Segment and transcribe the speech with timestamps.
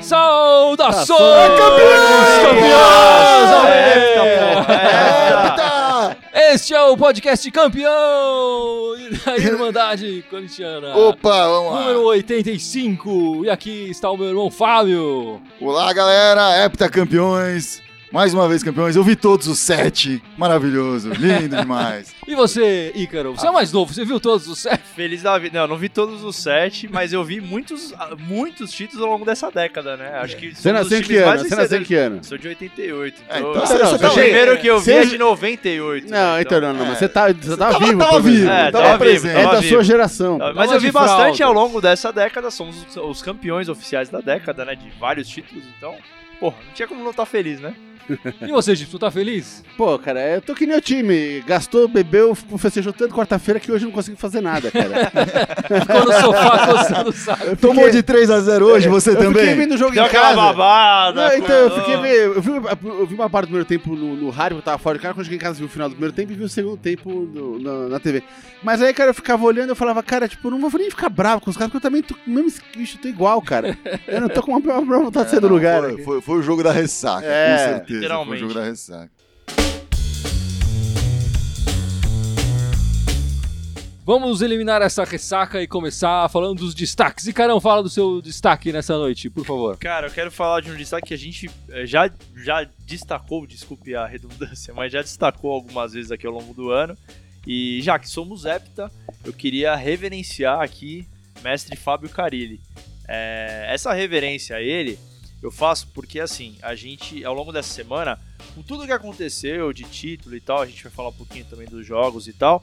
[0.00, 1.18] Saudações!
[1.58, 2.42] Campeões!
[2.42, 3.02] Campeões!
[6.54, 7.90] Este é o podcast campeão
[9.24, 10.94] da Irmandade Corintiana.
[10.96, 11.80] Opa, vamos lá.
[11.80, 13.44] Número 85.
[13.46, 15.40] E aqui está o meu irmão Fábio.
[15.60, 16.62] Olá, galera.
[16.62, 17.82] Hepta campeões.
[18.12, 18.94] Mais uma vez campeões.
[18.94, 20.22] Eu vi todos os sete.
[20.36, 21.10] Maravilhoso.
[21.10, 22.14] Lindo demais.
[22.32, 23.32] E você, Ícaro?
[23.32, 24.82] Você é mais novo, você viu todos os sete?
[24.94, 25.58] Feliz da vida.
[25.58, 29.10] Não, eu não vi todos os sete, mas eu vi muitos, ah, muitos títulos ao
[29.10, 30.18] longo dessa década, né?
[30.22, 31.38] Acho que Você nasceu em que ano?
[31.44, 32.24] Você nasceu em que ano?
[32.24, 33.22] Sou de 88.
[33.28, 34.60] É, Então, então você- o você tá primeiro bem.
[34.62, 36.10] que eu vi Você- é de 98.
[36.10, 36.40] Não, né?
[36.42, 36.88] então não, não, é.
[36.90, 37.98] mas você tá, você tá vivo.
[37.98, 39.36] tava vivo, É, tava tava presente.
[39.36, 39.74] É da vivo.
[39.74, 40.38] sua geração.
[40.38, 41.44] Mas Tava eu vi bastante fralda.
[41.44, 44.74] ao longo dessa década, somos os, os campeões oficiais da década, né?
[44.76, 45.96] De vários títulos, então,
[46.40, 47.74] porra, não tinha como não estar feliz, né?
[48.40, 49.62] E você, Gipsy, tu tá feliz?
[49.76, 51.40] Pô, cara, eu tô que nem o time.
[51.46, 55.10] Gastou, bebeu, festejou tanto quarta-feira que hoje eu não consigo fazer nada, cara.
[55.80, 57.56] Ficou no sofá coçando o saco.
[57.56, 59.54] Tomou de 3 a 0 hoje, você eu fiquei também?
[59.54, 60.36] vendo o jogo Deu em aquela casa.
[60.36, 61.28] babada.
[61.28, 64.16] Não, então, eu fiquei vendo, eu vi, eu vi uma parte do primeiro tempo no,
[64.16, 65.88] no rádio, eu tava fora de casa, quando eu cheguei em casa vi o final
[65.88, 68.22] do primeiro tempo e vi o segundo tempo no- na, na TV.
[68.62, 71.08] Mas aí, cara, eu ficava olhando eu falava, cara, tipo, eu não vou nem ficar
[71.08, 73.76] bravo com os caras, porque eu também tô com o mesmo bicho, tô igual, cara.
[74.06, 75.80] Eu não tô com uma, uma, uma vontade de sair do lugar.
[75.82, 77.91] Foi, foi- foi o jogo da ressaca, É, com certeza.
[77.92, 78.44] Foi literalmente.
[78.44, 79.10] o jogo da ressaca.
[84.04, 87.28] Vamos eliminar essa ressaca e começar falando dos destaques.
[87.28, 89.78] E Carão, fala do seu destaque nessa noite, por favor.
[89.78, 93.94] Cara, eu quero falar de um destaque que a gente eh, já, já destacou, desculpe
[93.94, 96.98] a redundância, mas já destacou algumas vezes aqui ao longo do ano.
[97.46, 98.90] E já que somos Hepta,
[99.24, 101.06] eu queria reverenciar aqui
[101.40, 102.60] mestre Fábio Carilli.
[103.06, 104.98] Eh, essa reverência a ele
[105.42, 108.18] eu faço porque, assim, a gente, ao longo dessa semana,
[108.54, 111.66] com tudo que aconteceu de título e tal, a gente vai falar um pouquinho também
[111.66, 112.62] dos jogos e tal.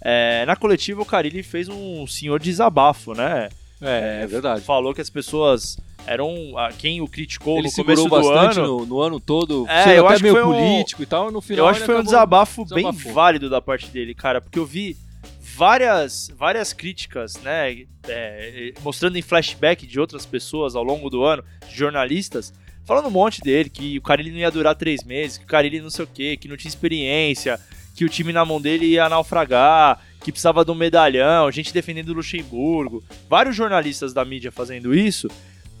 [0.00, 3.48] eh, na coletiva, o Carilli fez um senhor desabafo, né?
[3.80, 4.60] É, é verdade.
[4.62, 6.52] Falou que as pessoas eram.
[6.78, 8.78] Quem o criticou Ele no começo do bastante ano.
[8.80, 11.30] no, no ano todo, É, eu até acho que meio foi um- político e tal,
[11.30, 14.40] no final Eu acho que foi um acabou- desabafo bem válido da parte dele, cara,
[14.40, 14.96] porque eu vi
[15.44, 21.44] várias, várias críticas, né, é, mostrando em flashback de outras pessoas ao longo do ano,
[21.68, 22.52] jornalistas,
[22.84, 25.80] falando um monte dele, que o Carilli não ia durar três meses, que o Carilli
[25.80, 27.60] não sei o quê, que não tinha experiência,
[27.94, 32.08] que o time na mão dele ia naufragar, que precisava de um medalhão, gente defendendo
[32.08, 35.28] o Luxemburgo, vários jornalistas da mídia fazendo isso.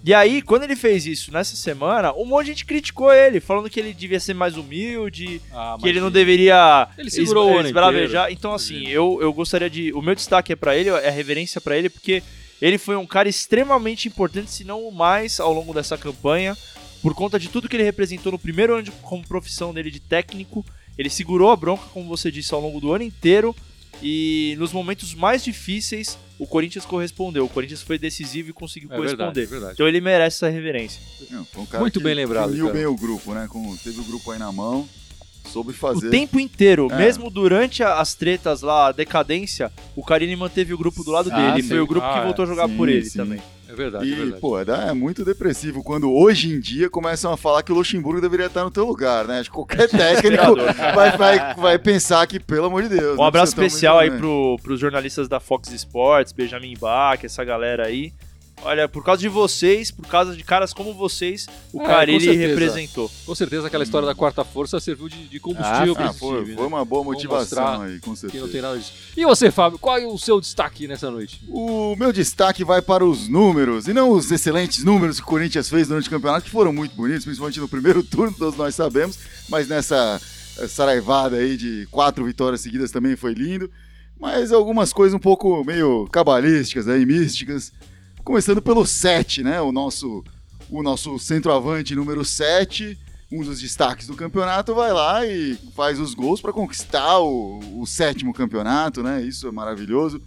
[0.06, 3.70] E aí, quando ele fez isso nessa semana, um monte de gente criticou ele, falando
[3.70, 7.68] que ele devia ser mais humilde, Ah, que ele não deveria Ele segurou o ano
[7.68, 8.30] esbravejar.
[8.30, 9.94] Então, assim, eu, eu gostaria de.
[9.94, 12.22] O meu destaque é pra ele, é a reverência pra ele, porque
[12.60, 16.54] ele foi um cara extremamente importante, se não o mais, ao longo dessa campanha,
[17.00, 20.00] por conta de tudo que ele representou no primeiro ano de, como profissão dele de
[20.00, 20.62] técnico.
[20.98, 23.56] Ele segurou a bronca, como você disse, ao longo do ano inteiro.
[24.02, 27.44] E nos momentos mais difíceis, o Corinthians correspondeu.
[27.44, 29.24] O Corinthians foi decisivo e conseguiu É corresponder.
[29.24, 29.72] verdade, é verdade.
[29.74, 31.00] Então ele merece essa reverência.
[31.30, 33.46] Não, um cara Muito que bem lembrado, Uniu bem o grupo, né?
[33.48, 34.88] Com, teve o grupo aí na mão,
[35.50, 36.08] soube fazer.
[36.08, 36.96] O tempo inteiro, É.
[36.96, 41.50] mesmo durante as tretas lá, a decadência, o Carini manteve o grupo do lado Ah,
[41.50, 41.62] dele.
[41.62, 41.68] sim.
[41.68, 43.18] Foi o grupo que Ah, voltou a jogar sim, por ele sim.
[43.18, 43.40] também.
[43.74, 44.40] É verdade, é E, verdade.
[44.40, 48.46] pô, é muito depressivo quando hoje em dia começam a falar que o Luxemburgo deveria
[48.46, 49.40] estar no teu lugar, né?
[49.40, 50.54] Acho que qualquer técnico
[50.94, 53.14] vai, vai, vai pensar que, pelo amor de Deus.
[53.14, 57.86] Um não abraço especial aí pro, pros jornalistas da Fox Sports, Benjamin Bach, essa galera
[57.86, 58.12] aí.
[58.62, 63.10] Olha, por causa de vocês, por causa de caras como vocês, o É, Carilli representou.
[63.26, 66.18] Com certeza aquela história da quarta força serviu de, de combustível Ah, pra Ah, esse
[66.18, 66.68] foi, time, foi né?
[66.68, 68.44] uma boa motivação aí, com Que certeza.
[68.44, 68.92] não tem nada disso.
[69.16, 71.42] E você, Fábio, qual é o seu destaque nessa noite?
[71.48, 75.68] O meu destaque vai para os números, e não os excelentes números que o Corinthians
[75.68, 79.18] fez durante o campeonato, que foram muito bonitos, principalmente no primeiro turno, todos nós sabemos,
[79.48, 80.18] mas nessa
[80.68, 83.70] saraivada aí de quatro vitórias seguidas também foi lindo.
[84.18, 87.72] Mas algumas coisas um pouco meio cabalísticas aí, místicas.
[88.24, 89.60] Começando pelo 7, né?
[89.60, 90.24] O nosso,
[90.70, 92.98] o nosso centroavante número 7,
[93.30, 97.86] um dos destaques do campeonato, vai lá e faz os gols para conquistar o, o
[97.86, 99.22] sétimo campeonato, né?
[99.22, 100.22] Isso é maravilhoso.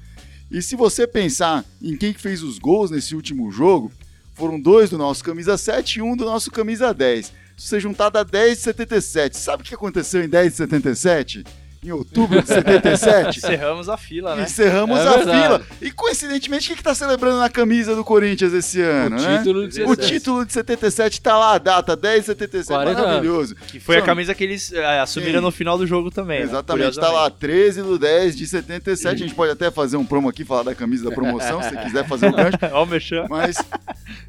[0.51, 3.91] E se você pensar em quem que fez os gols nesse último jogo,
[4.35, 7.25] foram dois do nosso camisa 7 e um do nosso camisa 10.
[7.25, 7.33] Se
[7.67, 9.37] você juntar dá 10 de 77.
[9.37, 11.43] Sabe o que aconteceu em 10 de 77?
[11.83, 13.37] Em outubro de 77?
[13.37, 14.43] Encerramos a fila, né?
[14.43, 15.41] Encerramos É a verdade.
[15.43, 15.61] fila.
[15.81, 19.37] E coincidentemente, o que, que tá celebrando na camisa do Corinthians esse ano, né?
[19.37, 20.07] título de O 17.
[20.13, 22.67] título de 77 tá lá, a data 10 de 77.
[22.67, 23.55] 40 Maravilhoso.
[23.67, 25.45] Que foi a Só- camisa que eles eh, assumiram Sim.
[25.45, 26.39] no final do jogo também.
[26.39, 26.45] né?
[26.45, 29.23] Exatamente, tá lá, 13 do 10 de 77.
[29.23, 31.77] A gente pode até fazer um promo aqui, falar da camisa da promoção, se você
[31.77, 32.57] quiser fazer um gancho.
[32.73, 33.25] Ó o.
[33.29, 33.57] Mas,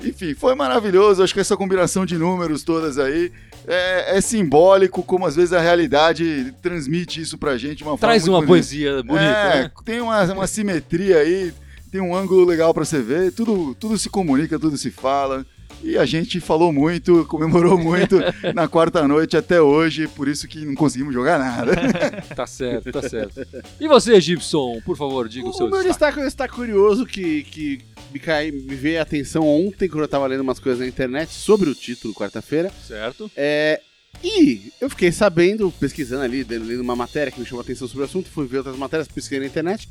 [0.05, 1.23] enfim, foi maravilhoso.
[1.23, 3.33] Acho que essa combinação de números todas aí
[3.69, 8.23] é, é simbólico como às vezes a realidade transmite isso pra gente de uma Traz
[8.23, 8.69] forma uma muito bonita.
[8.69, 9.71] poesia bonita, É, né?
[9.85, 11.53] tem uma, uma simetria aí,
[11.93, 15.45] tem um ângulo legal pra você ver, tudo, tudo se comunica, tudo se fala.
[15.83, 18.17] E a gente falou muito, comemorou muito
[18.55, 21.73] na quarta noite até hoje, por isso que não conseguimos jogar nada.
[22.35, 23.47] Tá certo, tá certo.
[23.81, 26.21] E você, Gibson, por favor, diga o, O seu meu destaque.
[26.21, 27.81] um destaque curioso que, que
[28.13, 31.33] me, cai, me veio a atenção ontem quando eu tava lendo umas coisas na internet
[31.33, 32.71] sobre o título, quarta-feira.
[32.87, 33.31] Certo?
[33.37, 33.81] É,
[34.23, 37.87] e eu fiquei sabendo, pesquisando ali, lendo lendo uma matéria que me chamou a atenção
[37.89, 39.89] sobre o assunto, fui ver outras matérias, pesquisei na internet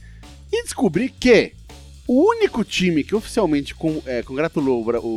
[0.52, 1.54] e descobri que
[2.08, 5.08] o único time que oficialmente con- é, congratulou o,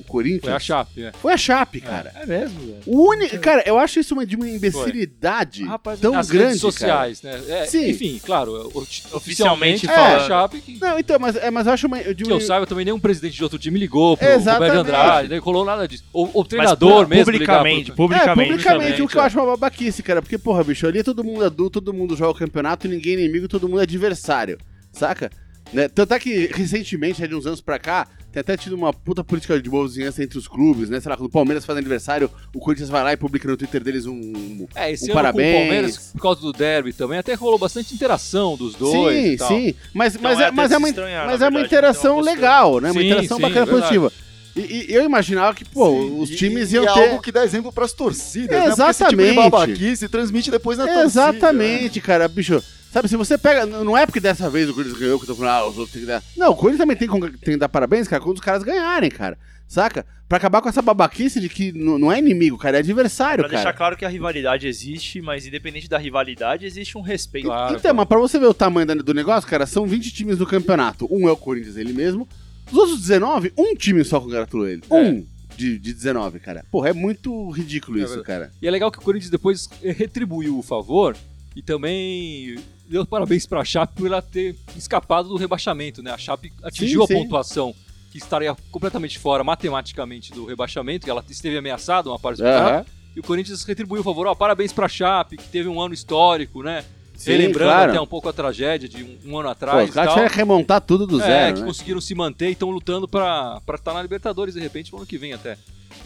[0.00, 1.12] o- Corinthians Foi a Chape, né?
[1.20, 2.12] foi a Chape, cara.
[2.16, 2.78] É mesmo, velho.
[2.86, 6.60] O único, cara, eu acho isso uma, de uma imbecilidade Rapaz, tão Nas grande, redes
[6.60, 7.40] sociais, né?
[7.48, 7.90] É, Sim.
[7.90, 10.26] Enfim, claro, o- oficialmente Oficialmente foi a falando.
[10.28, 10.92] Chape que, cara.
[10.92, 12.98] Não, então, mas, é, mas eu acho uma, de que uma eu saiba também nenhum
[12.98, 14.26] presidente de outro time ligou pro.
[14.38, 16.04] Roberto Andrade, nem colou nada disso.
[16.12, 18.40] O, o Mas treinador pu- mesmo publicamente, pro- publicamente.
[18.50, 19.24] é, publicamente, o que eu é.
[19.26, 20.22] acho uma babaquice, cara.
[20.22, 23.20] Porque, porra, bicho, ali é todo mundo adulto, todo mundo joga o campeonato ninguém é
[23.20, 24.58] inimigo, todo mundo é adversário,
[24.92, 25.30] saca?
[25.72, 25.86] Né?
[25.88, 29.60] Tanto é que, recentemente, de uns anos pra cá, tem até tido uma puta política
[29.60, 30.98] de boa vizinhança entre os clubes, né?
[30.98, 33.82] Sei lá, quando o Palmeiras faz aniversário, o Corinthians vai lá e publica no Twitter
[33.84, 34.66] deles um...
[34.74, 35.52] É, esse Um ano parabéns.
[35.52, 39.32] com o Palmeiras, por causa do derby também, até rolou bastante interação dos dois sim,
[39.32, 39.48] e tal.
[39.48, 39.74] sim.
[39.92, 42.22] Mas, Então, mas, é é, mas, é, uma, estranhar, mas é uma verdade, interação ter
[42.22, 42.90] uma legal, né?
[42.90, 44.12] Uma Sim, interação sim, bacana, é positiva.
[44.56, 47.08] E, e eu imaginava que, pô, Sim, os e- times e iam é ter...
[47.10, 48.64] algo que dá exemplo pras torcidas, né?
[48.68, 49.72] Porque Exatamente.
[49.72, 51.02] esse tipo de transmite depois na torcida.
[51.22, 51.28] né?
[51.36, 52.62] Exatamente, cara, bicho.
[52.92, 53.66] Sabe, se você pega.
[53.66, 55.92] Não é porque dessa vez o Corinthians ganhou que eu tô falando, ah, os outros
[55.92, 56.22] têm que dar.
[56.36, 59.10] Não, o Corinthians também tem, que- tem que dar parabéns, cara, quando os caras ganharem,
[59.10, 59.38] cara.
[59.66, 60.06] Saca?
[60.26, 63.62] Pra acabar com essa babaquice de que não é inimigo, cara, é adversário, Pra cara.
[63.62, 67.46] deixar claro que a rivalidade existe, mas independente da rivalidade, existe um respeito.
[67.48, 67.76] Claro.
[67.76, 71.06] Então, mas pra você ver o tamanho do negócio, cara, são 20 times no campeonato.
[71.10, 72.26] Um é o Corinthians ele mesmo.
[72.70, 74.82] Os outros 19, um time só congratulou ele.
[74.90, 74.94] É.
[74.94, 75.26] Um
[75.56, 76.64] de, de 19, cara.
[76.70, 78.26] Porra, é muito ridículo É isso, verdade.
[78.26, 78.52] cara.
[78.62, 81.16] E é legal que o Corinthians depois retribuiu o favor
[81.56, 82.56] e também
[82.88, 86.10] deu parabéns pra Chape por ela ter escapado do rebaixamento, né?
[86.10, 87.22] A Chape atingiu Sim, a sim.
[87.22, 87.74] pontuação
[88.10, 92.74] que estaria completamente fora matematicamente do rebaixamento, que ela esteve ameaçada uma parte do campeonato.
[92.74, 92.84] Aham.
[93.14, 94.26] E o Corinthians retribuiu o favor.
[94.26, 96.84] Ó, parabéns pra Chape, que teve um ano histórico, né?
[97.14, 97.90] Sim, Relembrando claro.
[97.90, 100.28] até um pouco a tragédia de um, um ano Pô, atrás e caras tal.
[100.28, 101.66] que remontar tudo do é, zero, que né?
[101.66, 105.18] conseguiram se manter e estão lutando pra estar na Libertadores de repente no ano que
[105.18, 105.58] vem até.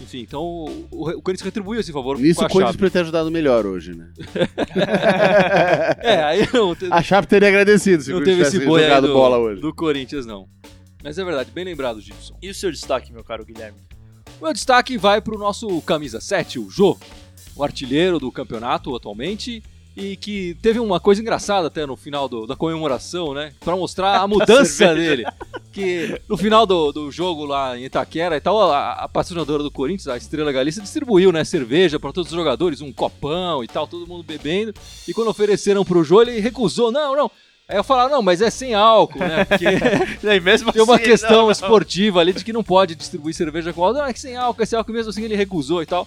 [0.03, 2.99] Enfim, então o, o, o Corinthians retribuiu esse favor Nisso com o Corinthians podia ter
[3.01, 4.09] ajudado melhor hoje, né?
[6.03, 8.83] É, aí não, te- A Chape teria agradecido se o não teve Corinthians esse boi
[8.83, 9.61] jogado do, bola hoje.
[9.61, 10.49] do Corinthians, não.
[11.03, 12.35] Mas é verdade, bem lembrado, Gibson.
[12.43, 13.79] E o seu destaque, meu caro Guilherme?
[14.41, 16.97] O meu destaque vai pro nosso camisa 7, o Jô,
[17.57, 19.63] o artilheiro do campeonato atualmente,
[19.97, 23.53] e que teve uma coisa engraçada até no final do- da comemoração, né?
[23.61, 25.25] Pra mostrar a mudança dele.
[25.73, 29.71] Que no final do, do jogo lá em Itaquera e tal, a, a patrocinadora do
[29.71, 33.87] Corinthians, a Estrela Galícia, distribuiu, né, cerveja pra todos os jogadores, um copão e tal,
[33.87, 34.75] todo mundo bebendo.
[35.09, 37.31] E quando ofereceram pro Jô, ele recusou, não, não.
[37.69, 39.45] Aí eu falava, não, mas é sem álcool, né?
[39.47, 39.65] Porque
[40.43, 41.51] mesmo tem uma assim, questão não, não.
[41.51, 43.99] esportiva ali de que não pode distribuir cerveja com álcool.
[44.01, 46.07] Não, é que sem álcool, é sem álcool mesmo assim ele recusou e tal.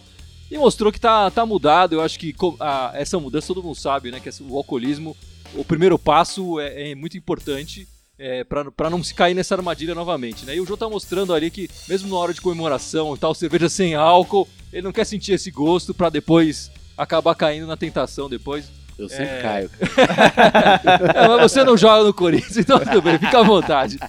[0.51, 1.95] E mostrou que tá, tá mudado.
[1.95, 4.19] Eu acho que a- essa mudança todo mundo sabe, né?
[4.19, 5.17] Que o alcoolismo,
[5.55, 9.93] o primeiro passo é, é muito importante é, pra para não se cair nessa armadilha
[9.95, 10.55] novamente, né?
[10.55, 13.67] E o João tá mostrando ali que, mesmo na hora de comemoração e tal, cerveja
[13.69, 18.65] sem álcool, ele não quer sentir esse gosto pra depois acabar caindo na tentação depois.
[18.97, 19.41] Eu sempre É.
[19.41, 19.69] caio.
[21.13, 23.99] É, mas você não joga no Corinthians, então tudo bem, fica à vontade.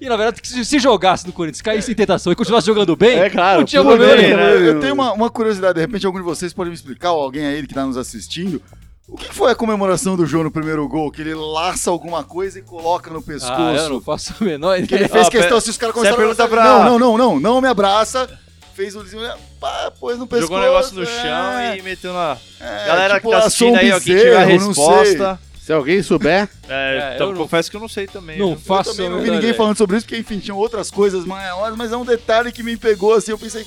[0.00, 3.18] E na verdade, se, se jogasse no Corinthians, caísse em tentação e continuasse jogando bem,
[3.18, 4.36] É claro, não tinha problema nenhum.
[4.36, 4.68] né?
[4.68, 7.44] Eu, tenho uma, uma curiosidade, de repente algum de vocês pode me explicar, ou alguém
[7.46, 8.62] aí que tá nos assistindo,
[9.10, 11.10] o que foi a comemoração do João no primeiro gol?
[11.10, 13.52] Que ele laça alguma coisa e coloca no pescoço.
[13.54, 15.08] Ah, eu não faço a menor Que ele ideia.
[15.08, 17.40] fez Ah, questão, pera- se os caras começaram pergunta a pra- Não, não, não, não,
[17.40, 18.28] não me abraça.
[18.74, 19.22] Fez o lisinho,
[19.60, 20.52] pá, pôs no pescoço.
[20.52, 22.36] Jogou um negócio no é, chão e meteu na.
[22.60, 24.84] é, Galera tipo, que tá assistindo um aí, ó, quem bezerro, tiver a não sei.
[24.86, 25.40] resposta.
[25.60, 28.38] Se alguém souber, É, É, então eu não- confesso que eu não sei também.
[28.38, 28.54] Não viu?
[28.56, 29.54] Eu faço também não vi ninguém ideia.
[29.54, 32.76] falando sobre isso, porque enfim, tinham outras coisas maiores, mas é um detalhe que me
[32.76, 33.64] pegou assim, eu pensei,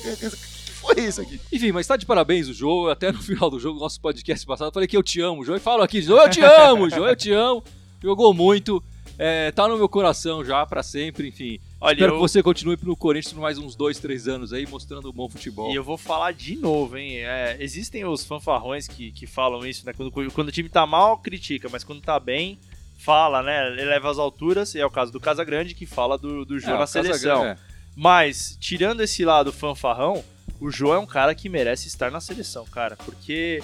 [0.84, 1.40] foi isso aqui?
[1.52, 2.88] Enfim, mas tá de parabéns o Jô.
[2.88, 5.54] Até no final do jogo, nosso podcast passado, eu falei que eu te amo, Jô.
[5.56, 7.62] E falo aqui, Jô, eu te amo, Jô, eu te amo.
[8.02, 8.82] Jogou muito.
[9.18, 11.58] é, tá no meu coração já, pra sempre, enfim.
[11.80, 14.66] Olha, Espero eu- que você continue no Corinthians por mais uns dois, três anos aí,
[14.66, 15.70] mostrando um bom futebol.
[15.70, 17.18] E eu vou falar de novo, hein?
[17.18, 19.92] É, existem os fanfarrões que, que falam isso, né?
[19.92, 22.58] Quando, quando o time tá mal, critica, mas quando tá bem,
[22.98, 23.68] fala, né?
[23.80, 26.78] Eleva as alturas, e é o caso do Casagrande, que fala do, do Jô É,
[26.78, 27.44] na seleção.
[27.44, 27.56] é.
[27.96, 30.24] Mas, tirando esse lado fanfarrão,
[30.60, 32.96] o Jô é um cara que merece estar na seleção, cara.
[32.96, 33.62] Porque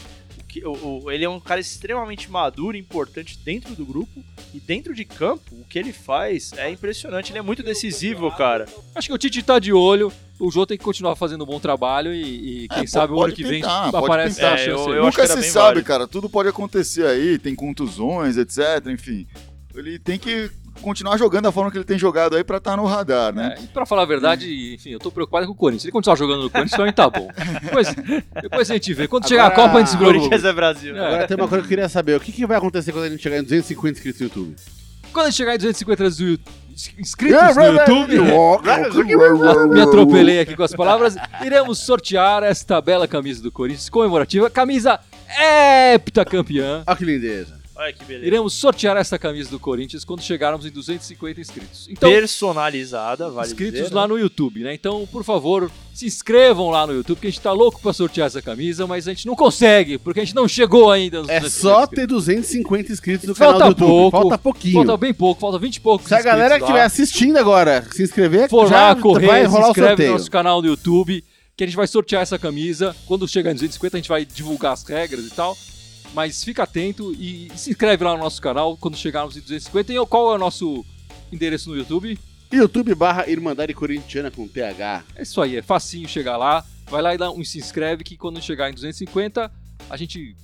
[0.49, 4.93] que, o, o- ele é um cara extremamente maduro, importante dentro do grupo e dentro
[4.95, 7.31] de campo, o que ele faz é impressionante.
[7.31, 8.67] Ele é muito decisivo, cara.
[8.95, 11.61] Acho que o Tite tá de olho, o Jô tem que continuar fazendo um bom
[11.61, 14.51] trabalho e, e quem É, sabe o ano que vem pode aparece tentar.
[14.51, 14.89] a É, chance.
[14.89, 15.87] eu- eu Nunca se sabe, válido.
[15.87, 16.09] cara.
[16.09, 18.87] Tudo pode acontecer aí, tem contusões, etc.
[18.89, 19.27] Enfim,
[19.75, 22.85] ele tem que continuar jogando da forma que ele tem jogado aí pra estar no
[22.85, 23.55] radar, né?
[23.59, 25.83] É, e pra falar a verdade, enfim, eu tô preocupado com o Corinthians.
[25.83, 27.29] Se ele continuar jogando no Corinthians, também tá bom.
[27.63, 27.89] Depois,
[28.43, 29.07] depois a gente vê.
[29.09, 29.97] Quando chegar a Agora- Copa, a gente se.
[29.99, 30.97] Corinthians é Brasil.
[30.97, 31.07] É.
[31.07, 32.17] Agora tem uma coisa que eu queria saber.
[32.17, 34.57] O que, que vai acontecer quando a gente chegar em 250 inscritos no YouTube?
[35.13, 36.39] Quando a gente chegar em 250 do Yu-
[36.99, 39.69] inscritos no YouTube, YouTube.
[39.75, 45.01] me atropelei aqui com as palavras, iremos sortear esta bela camisa do Corinthians comemorativa, camisa
[45.95, 46.85] heptacampeã.
[46.87, 47.60] Olha que lindeza.
[47.81, 48.27] Olha que beleza.
[48.27, 51.89] Iremos sortear essa camisa do Corinthians quando chegarmos em 250 inscritos.
[51.89, 54.09] Então, Personalizada, vale inscritos dizer, lá né?
[54.09, 54.75] no YouTube, né?
[54.75, 58.27] Então, por favor, se inscrevam lá no YouTube, que a gente tá louco pra sortear
[58.27, 61.41] essa camisa, mas a gente não consegue, porque a gente não chegou ainda nos É
[61.41, 63.89] 250 só ter 250 inscritos no Falta canal do YouTube.
[63.89, 64.75] pouco, Falta pouquinho.
[64.75, 68.03] Falta bem pouco, falta 20 e poucos Se a galera que estiver assistindo agora se
[68.03, 70.13] inscrever, for já lá, correr, vai se rolar o inscreve no sorteio.
[70.13, 71.25] nosso canal no YouTube,
[71.57, 72.95] que a gente vai sortear essa camisa.
[73.07, 75.57] Quando chegar em 250, a gente vai divulgar as regras e tal.
[76.13, 79.93] Mas fica atento e se inscreve lá no nosso canal quando chegarmos em 250.
[79.93, 80.85] E qual é o nosso
[81.33, 82.19] endereço no YouTube?
[82.53, 85.05] YouTube barra Irmandade Corintiana com TH.
[85.15, 86.65] É isso aí, é facinho chegar lá.
[86.87, 89.51] Vai lá e dá um se inscreve que quando chegar em 250,
[89.89, 90.37] a gente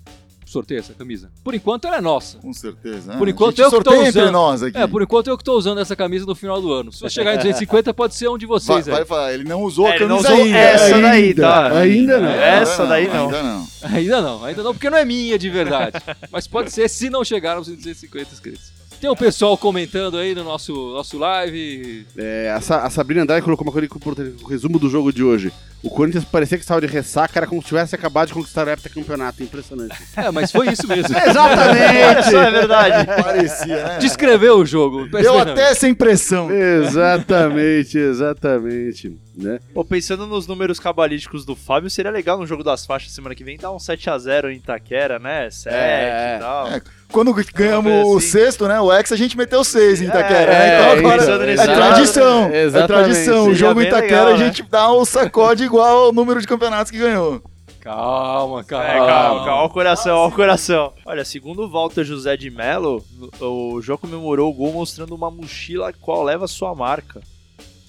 [0.47, 1.29] sorteia essa camisa.
[1.45, 2.39] Por enquanto ela é nossa.
[2.39, 3.13] Com certeza.
[3.13, 3.19] né?
[3.19, 4.33] Por enquanto eu que entre usando.
[4.33, 4.79] nós aqui.
[4.79, 6.93] É, por enquanto eu que tô usando essa camisa no final do ano.
[6.93, 9.05] Se eu chegar em 250, pode ser um de Vai, vocês vai aí.
[9.05, 10.57] falar, ele não usou É, a camisa usou ainda.
[10.59, 11.79] essa daí, Ainda, tá?
[11.79, 12.29] ainda não.
[12.31, 13.25] Essa daí não.
[13.27, 13.67] Ainda não.
[13.83, 15.99] Ainda não, ainda não, porque não é minha de verdade.
[16.31, 18.76] Mas pode ser se não chegarmos em 250 inscritos.
[19.01, 22.07] Tem um pessoal comentando aí no nosso, nosso live.
[22.17, 25.23] É, a, Sa- a Sabrina Andrade colocou uma coisa importante, o resumo do jogo de
[25.23, 25.53] hoje.
[25.83, 28.71] O Corinthians parecia que estava de ressaca, era como se tivesse acabado de conquistar o
[28.71, 29.43] heptacampeonato.
[29.43, 29.95] Impressionante.
[30.17, 31.09] É, mas foi isso mesmo.
[31.15, 33.07] Olha só, é verdade.
[33.23, 33.99] Parecia, né?
[33.99, 35.07] Descreveu o jogo.
[35.09, 36.51] Deu até essa impressão.
[36.51, 39.17] exatamente, exatamente.
[39.37, 39.61] Né?
[39.75, 43.45] Pô, pensando nos números cabalísticos do Fábio, seria legal no jogo das faixas semana que
[43.45, 45.51] vem dar um 7x0 em Itaquera, né?
[45.51, 46.69] 7 É, e tal.
[46.69, 46.83] é.
[47.13, 48.27] Quando ganhamos coisa o assim.
[48.29, 48.81] sexto, né?
[48.81, 50.53] O Ex, a gente meteu seis em Itaquera.
[50.53, 50.69] É, né?
[50.69, 52.49] é, então agora é lado, tradição.
[52.49, 52.57] né?
[52.57, 53.05] É Exatamente.
[53.11, 53.49] tradição.
[53.49, 56.91] O jogo em Itaquera legal, a gente dá o sacode igual ao número de campeonatos
[56.91, 57.43] que ganhou.
[57.81, 58.85] Calma, calma.
[58.85, 60.93] É, calma, calma, ó o coração, ó o coração.
[61.05, 63.05] Olha, segundo o Walter José de Mello,
[63.41, 67.21] o Jô comemorou o gol mostrando uma mochila qual leva sua marca.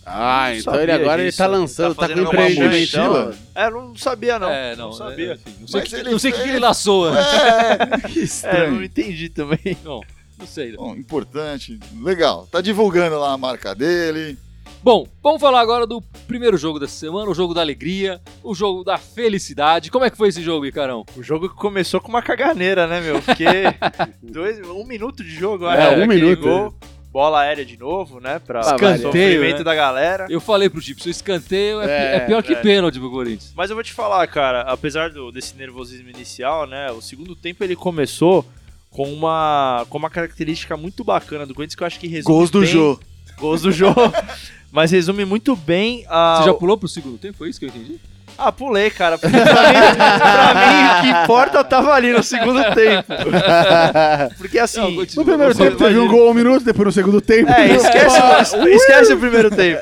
[0.10, 1.38] Ah, Não então sabia ele agora ele disso.
[1.38, 2.98] tá lançando, Tá tá, com empreendimento.
[2.98, 3.36] mochila?
[3.54, 4.50] É, não sabia não.
[4.50, 5.32] É, não, não sabia.
[5.32, 7.20] é, enfim, não sei, Mas que, ele não sei o que ele laçou, né?
[7.22, 8.72] É, que É, eu estranho.
[8.76, 9.78] não entendi também.
[9.84, 10.00] Não,
[10.40, 10.76] não sei.
[10.78, 11.78] Bom, importante.
[12.02, 12.48] Legal.
[12.52, 14.38] Tá divulgando lá a marca dele.
[14.84, 18.84] Bom, vamos falar agora do primeiro jogo dessa semana, o jogo da alegria, o jogo
[18.84, 19.90] da felicidade.
[19.92, 21.04] Como é que foi esse jogo, Icarão?
[21.18, 23.20] O jogo que começou com uma caganeira, né, meu?
[23.22, 23.44] Porque
[24.22, 26.76] dois, um minuto de jogo, É, acho, um aquele minuto, Gol,
[27.18, 28.38] bola aérea de novo, né?
[28.38, 29.64] Pra Escanteio, sofrimento né?
[29.64, 30.28] da galera.
[30.30, 32.58] Eu falei pro Gipsy, o escanteio é, É, é pior que é.
[32.58, 33.52] pênalti pro Corinthians.
[33.56, 36.92] Mas eu vou te falar, cara, apesar do, desse nervosismo inicial, né?
[36.92, 38.46] O segundo tempo ele começou
[38.92, 42.52] com uma, com uma característica muito bacana do Corinthians que eu acho que resume Gols
[42.52, 43.00] do bem- Jô.
[43.40, 44.00] Gols do jogo.
[44.72, 46.38] Mas resume muito bem a.
[46.38, 47.36] Você já pulou pro segundo tempo?
[47.40, 48.00] Foi isso que eu entendi?
[48.38, 49.18] Ah, pulei, cara.
[49.18, 53.08] Porque pra mim, pra mim, o que importa tava ali no segundo tempo.
[54.38, 54.80] Porque assim.
[54.80, 55.24] Não, continua.
[55.26, 57.52] No primeiro tempo teve um gol um minuto, depois no segundo tempo.
[57.52, 59.82] É, esquece, o, esquece o primeiro tempo.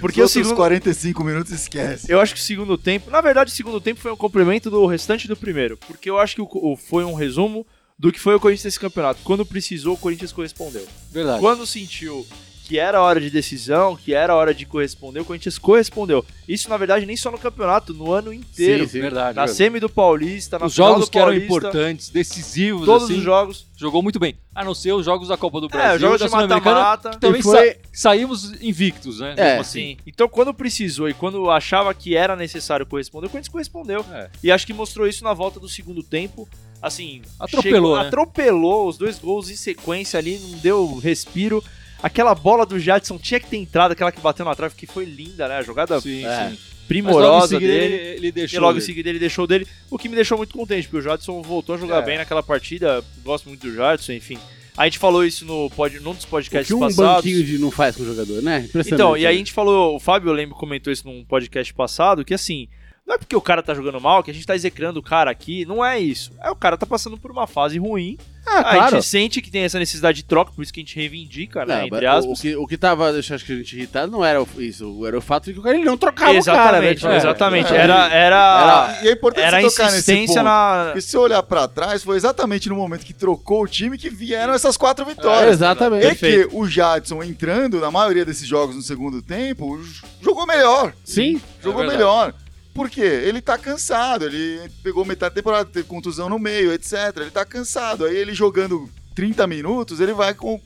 [0.00, 0.56] Porque o Os outros segundo.
[0.56, 2.10] 45 minutos esquece.
[2.10, 3.10] Eu acho que o segundo tempo.
[3.10, 5.76] Na verdade, o segundo tempo foi um complemento do restante do primeiro.
[5.86, 7.66] Porque eu acho que o, o- foi um resumo
[7.98, 9.20] do que foi o Corinthians nesse campeonato.
[9.22, 10.84] Quando precisou, o Corinthians correspondeu.
[11.12, 11.40] Verdade.
[11.40, 12.26] Quando sentiu
[12.66, 16.24] que era hora de decisão, que era hora de corresponder, o Corinthians correspondeu.
[16.48, 18.84] Isso, na verdade, nem só no campeonato, no ano inteiro.
[18.84, 19.00] Sim, sim.
[19.02, 19.36] Verdade.
[19.36, 19.52] Na verdade.
[19.52, 23.18] semi do Paulista, na Os final jogos do que eram Paulista, importantes, decisivos, todos assim,
[23.18, 23.66] os jogos.
[23.76, 24.34] jogou muito bem.
[24.54, 27.10] A não ser os jogos da Copa do Brasil, É, os jogos da de mata-mata.
[27.18, 29.34] também E foi- sa- saímos invictos, né?
[29.36, 29.80] É, assim.
[29.80, 29.96] Sim.
[30.06, 34.04] Então, quando precisou e quando achava que era necessário corresponder, o Corinthians correspondeu.
[34.12, 34.30] É.
[34.42, 36.48] E acho que mostrou isso na volta do segundo tempo.
[36.80, 38.06] Assim, Atropelou, né?
[38.06, 41.64] atropelou os dois gols em sequência ali, não deu respiro.
[42.02, 45.04] Aquela bola do Jadson tinha que ter entrado, aquela que bateu na trave, que foi
[45.04, 45.56] linda, né?
[45.56, 46.50] A jogada Sim, É.
[46.50, 46.58] sim.
[46.86, 47.72] Primorosa dele.
[47.72, 48.58] ele, ele deixou.
[48.58, 51.02] E logo em seguida ele deixou dele, o que me deixou muito contente, porque o
[51.02, 52.02] Jadson voltou a jogar É.
[52.02, 53.02] bem naquela partida.
[53.22, 54.38] Gosto muito do Jadson, enfim.
[54.76, 57.24] A gente falou isso no pod, num dos O podcasts que um passados.
[57.24, 58.68] banquinho de não faz com o jogador, né?
[58.86, 59.38] Então, e aí a né?
[59.38, 62.68] gente falou, o Fábio, eu lembro, comentou isso num podcast passado, que assim,
[63.06, 65.30] Não é porque o cara tá jogando mal que a gente tá execrando o cara
[65.30, 66.32] aqui, não é isso.
[66.42, 68.16] É o cara tá passando por uma fase ruim.
[68.46, 68.96] Ah, a claro.
[68.96, 71.78] gente sente que tem essa necessidade de troca, por isso que a gente reivindica, né?
[71.78, 72.26] Não, entre mas aspas.
[72.26, 75.06] o, o que, o que tava deixando acho que a gente irritado não era isso,
[75.06, 76.92] era o fato de que o cara ele não trocava o cara, né?
[76.92, 77.72] Exatamente, Tipo, exatamente.
[77.74, 77.76] é.
[77.76, 80.44] Era, era, E é importante era a tocar nesse insistência ponto.
[80.44, 80.82] na.
[80.86, 84.52] Porque se olhar pra trás, foi exatamente no momento que trocou o time que vieram
[84.54, 85.52] essas quatro É, vitórias.
[85.52, 86.06] exatamente.
[86.06, 89.78] É que o Jadson entrando na maioria desses jogos no segundo tempo,
[90.22, 90.92] jogou melhor.
[91.04, 91.40] Sim.
[91.62, 91.98] Jogou verdade.
[91.98, 92.34] melhor.
[92.74, 93.00] Por quê?
[93.02, 96.92] Ele tá cansado, ele pegou metade da temporada, teve contusão no meio, etc.
[97.16, 98.04] Ele tá cansado.
[98.04, 100.60] Aí ele jogando 30 minutos, ele vai com-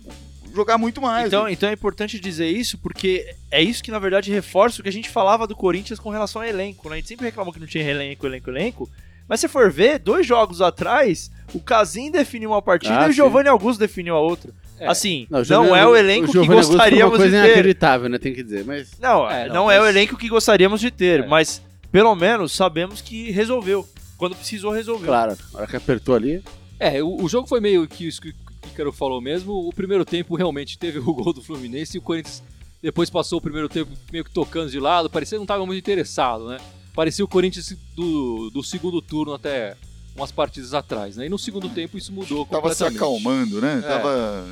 [0.55, 1.27] jogar muito mais.
[1.27, 4.89] Então, então é importante dizer isso, porque é isso que na verdade reforça o que
[4.89, 6.89] a gente falava do Corinthians com relação ao elenco.
[6.89, 6.95] Né?
[6.95, 8.91] A gente sempre reclamou que não tinha elenco, elenco, elenco.
[9.29, 13.13] Mas se for ver, dois jogos atrás, o Casim definiu uma partida Ah, e o.
[13.13, 14.51] Giovanni Augusto definiu a outra.
[14.81, 14.87] É.
[14.89, 17.47] Assim, não, Giovanni é o elenco que Giovanni Augusto foi gostaríamos uma coisa de ter.
[17.49, 18.19] inacreditável, né?
[18.19, 18.93] Tem que dizer, mas...
[18.99, 21.27] Não, É, não, não, é o mas- elenco que gostaríamos de ter, É.
[21.27, 23.87] mas pelo menos sabemos que resolveu.
[24.17, 25.07] Quando precisou, resolveu.
[25.07, 26.43] Claro, a hora que apertou ali...
[26.81, 28.35] É, o, o jogo foi meio que isso que o
[28.67, 29.53] Ícaro falou mesmo.
[29.53, 32.43] O primeiro tempo realmente teve o gol do Fluminense e o Corinthians
[32.83, 35.11] depois passou o primeiro tempo meio que tocando de lado.
[35.11, 36.59] Parecia que não estava muito interessado, né?
[36.95, 39.77] Parecia o Corinthians do, do segundo turno até
[40.17, 41.27] umas partidas atrás, né?
[41.27, 42.97] E no segundo tempo isso mudou Tava se completamente.
[42.97, 43.79] acalmando, né?
[43.79, 43.89] É.
[43.89, 44.45] Tava.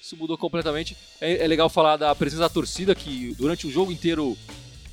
[0.00, 0.96] Isso mudou completamente.
[1.20, 4.36] É, é legal falar da presença da torcida que durante o jogo inteiro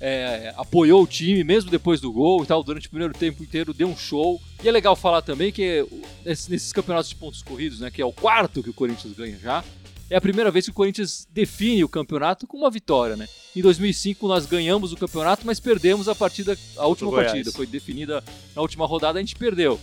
[0.06, 3.74] é, apoiou o time, mesmo depois do gol e tal, durante o primeiro tempo inteiro
[3.74, 4.42] deu um show.
[4.62, 5.88] E é legal falar também que
[6.26, 9.64] nesses, campeonatos de pontos corridos, né, que é o quarto que o Corinthians ganha já,
[10.10, 13.30] é a primeira vez que o Corinthians define o campeonato com uma vitória, né?
[13.56, 18.22] Em 2005 nós ganhamos o campeonato, mas perdemos a partida, a última partida, foi definida
[18.54, 19.80] na última rodada, a gente perdeu.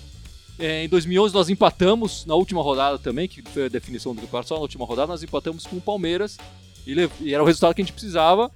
[0.58, 4.50] É, em 2011 nós empatamos na última rodada também, que foi a definição do campeonato,
[4.50, 6.36] só na última rodada nós empatamos com o Palmeiras
[6.86, 8.52] e, e era o resultado que a gente precisava,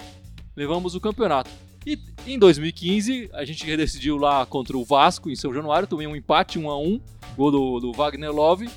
[0.57, 1.51] levamos o campeonato.
[1.87, 6.17] E em 2015 a gente decidiu lá contra o Vasco em São Januário, também um
[6.17, 7.01] empate 1 a 1
[7.37, 8.71] gol do, do Wagner Love.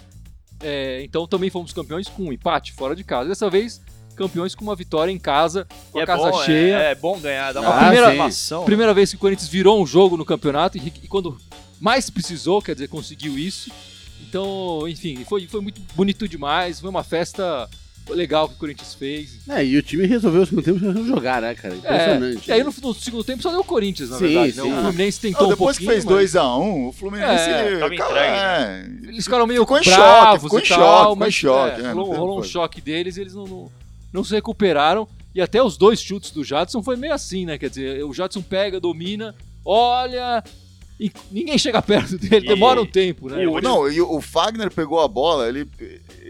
[0.62, 3.30] É, então também fomos campeões com um empate fora de casa.
[3.30, 3.80] Dessa vez
[4.16, 6.76] campeões com uma vitória em casa, com E a é casa bom, é- cheia.
[6.78, 8.12] É, bom ganhar, dá uma Ah, primeira sim.
[8.14, 8.66] animação.
[8.66, 11.38] Primeira vez que o Corinthians virou um jogo no campeonato e, e quando
[11.80, 13.72] mais precisou, quer dizer, conseguiu isso.
[14.28, 16.80] Então, enfim, foi, foi muito bonito demais.
[16.80, 17.70] Foi uma festa
[18.10, 19.40] legal que o Corinthians fez.
[19.50, 21.76] É, e o time resolveu o segundo tempo jogar, né, cara?
[21.76, 22.52] Impressionante.
[22.52, 24.48] É, e aí no, no segundo tempo só deu o Corinthians, na Sim, verdade.
[24.58, 24.64] né?
[24.64, 24.74] sim.
[24.74, 26.04] O Fluminense tentou um depois que pouquinho.
[26.08, 27.50] fez mas 2x1, o Fluminense.
[27.50, 31.32] É, tava entregue, é, Eles ficaram meio Ficou bravos choque, ficou tal, choque, ficou em
[31.32, 33.72] choque, é, é, rolou, rolou um choque deles e eles não, não,
[34.14, 35.08] não se recuperaram.
[35.36, 37.58] E até os dois chutes do Jadson foi meio assim, né?
[37.58, 40.44] Quer dizer, o Jadson pega, domina, olha.
[41.00, 43.48] E ninguém chega perto dele, E- demora um tempo, né?
[43.48, 45.68] O- não, e o Fagner pegou a bola, ele.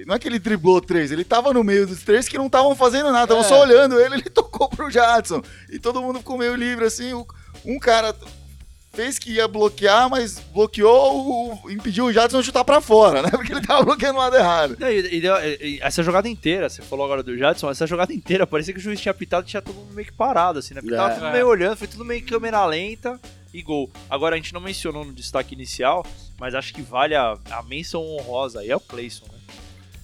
[0.06, 2.76] Não é que ele driblou três, ele tava no meio dos três que não estavam
[2.76, 3.48] fazendo nada, estavam É.
[3.48, 5.42] só olhando ele, ele tocou pro Jadson.
[5.72, 7.14] E todo mundo ficou meio livre, assim.
[7.14, 7.26] o-
[7.66, 8.14] Um cara
[8.94, 13.30] fez que ia bloquear, mas bloqueou, o- impediu o Jadson de chutar pra fora, né?
[13.32, 14.76] Porque ele tava bloqueando o lado errado.
[14.80, 15.24] Não, e- e
[15.76, 18.84] e- essa jogada inteira, você falou agora do Jadson, essa jogada inteira, parecia que o
[18.84, 20.82] juiz tinha apitado e tinha todo mundo meio que parado, assim, né?
[20.82, 21.16] Porque tava É.
[21.16, 23.20] tudo meio olhando, foi tudo meio câmera lenta
[23.58, 23.90] e gol.
[24.10, 26.06] Agora, a gente não mencionou no destaque inicial,
[26.40, 29.40] mas acho que vale a, a menção honrosa aí, é o Clayson, né?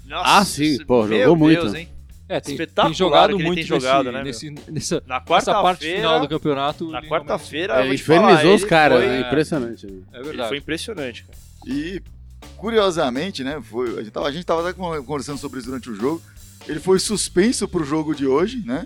[0.06, 1.62] Nossa, Ah, sim, pô, meu jogou muito.
[1.62, 1.88] Deus, hein?
[2.28, 5.62] É, tem, Espetacular tem jogado ele muito tem jogado, né, nesse, nesse, nessa, Na nessa
[5.62, 6.90] parte final do campeonato.
[6.90, 9.20] na ele quarta-feira, É, ele infernizou os ele caras, foi- né?
[9.28, 9.86] Impressionante.
[9.86, 10.02] né?
[10.14, 10.50] É Ele verdade.
[10.50, 11.38] foi impressionante, cara.
[11.68, 12.02] E,
[12.58, 13.62] curiosamente, né?
[13.62, 16.22] Foi, a, gente tava, a gente tava até conversando sobre isso durante o jogo.
[16.68, 18.86] Ele foi suspenso pro jogo de hoje, né?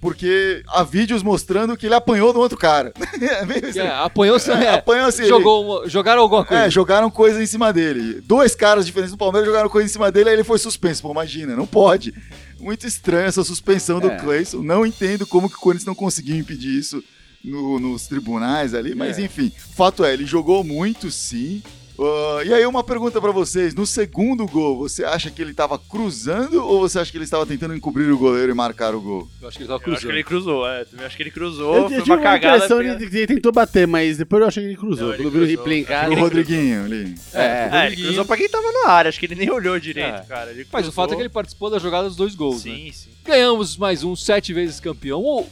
[0.00, 2.92] Porque há vídeos mostrando que ele apanhou do outro cara.
[3.20, 5.22] É meio É, apanhou, é, Apanhou assim.
[5.22, 6.64] ele- jogou, jogaram alguma coisa.
[6.64, 8.20] É, jogaram coisa em cima dele.
[8.22, 11.02] Dois caras diferentes do Palmeiras jogaram coisa em cima dele, aí ele foi suspenso.
[11.02, 12.14] Pô, imagina, não pode.
[12.58, 14.16] Muito estranho essa suspensão do É.
[14.18, 14.62] Cleison.
[14.62, 17.02] Não entendo como que o Corinthians não conseguiu impedir isso
[17.44, 19.22] no- nos tribunais ali, mas É.
[19.22, 19.52] enfim.
[19.76, 21.62] Fato é, ele jogou muito sim.
[22.02, 25.78] Ah, e aí uma pergunta pra vocês, no segundo gol, você acha que ele tava
[25.78, 29.28] cruzando ou você acha que ele estava tentando encobrir o goleiro e marcar o gol?
[29.42, 30.10] Eu acho que ele tava Eu acho que cruzando.
[30.16, 30.84] ele cruzou, é.
[30.84, 32.56] Também acho que ele cruzou, Eu, foi eu tive uma uma cagada.
[32.56, 35.08] impressão de que ele tentou bater, mas depois eu achei que ele cruzou.
[35.08, 36.08] Não, ele Quando eu vi o replay em casa.
[36.08, 37.14] O ele Rodriguinho ali.
[37.34, 37.70] É, É.
[37.72, 40.24] É, ele cruzou pra quem tava na área, acho que ele nem olhou direito, É.
[40.28, 40.50] cara.
[40.50, 42.72] Ele Mas o fato é que ele participou da jogada dos dois gols, né?
[42.74, 43.10] Sim, sim.
[43.24, 45.20] Ganhamos mais um, sete vezes campeão.
[45.22, 45.46] O,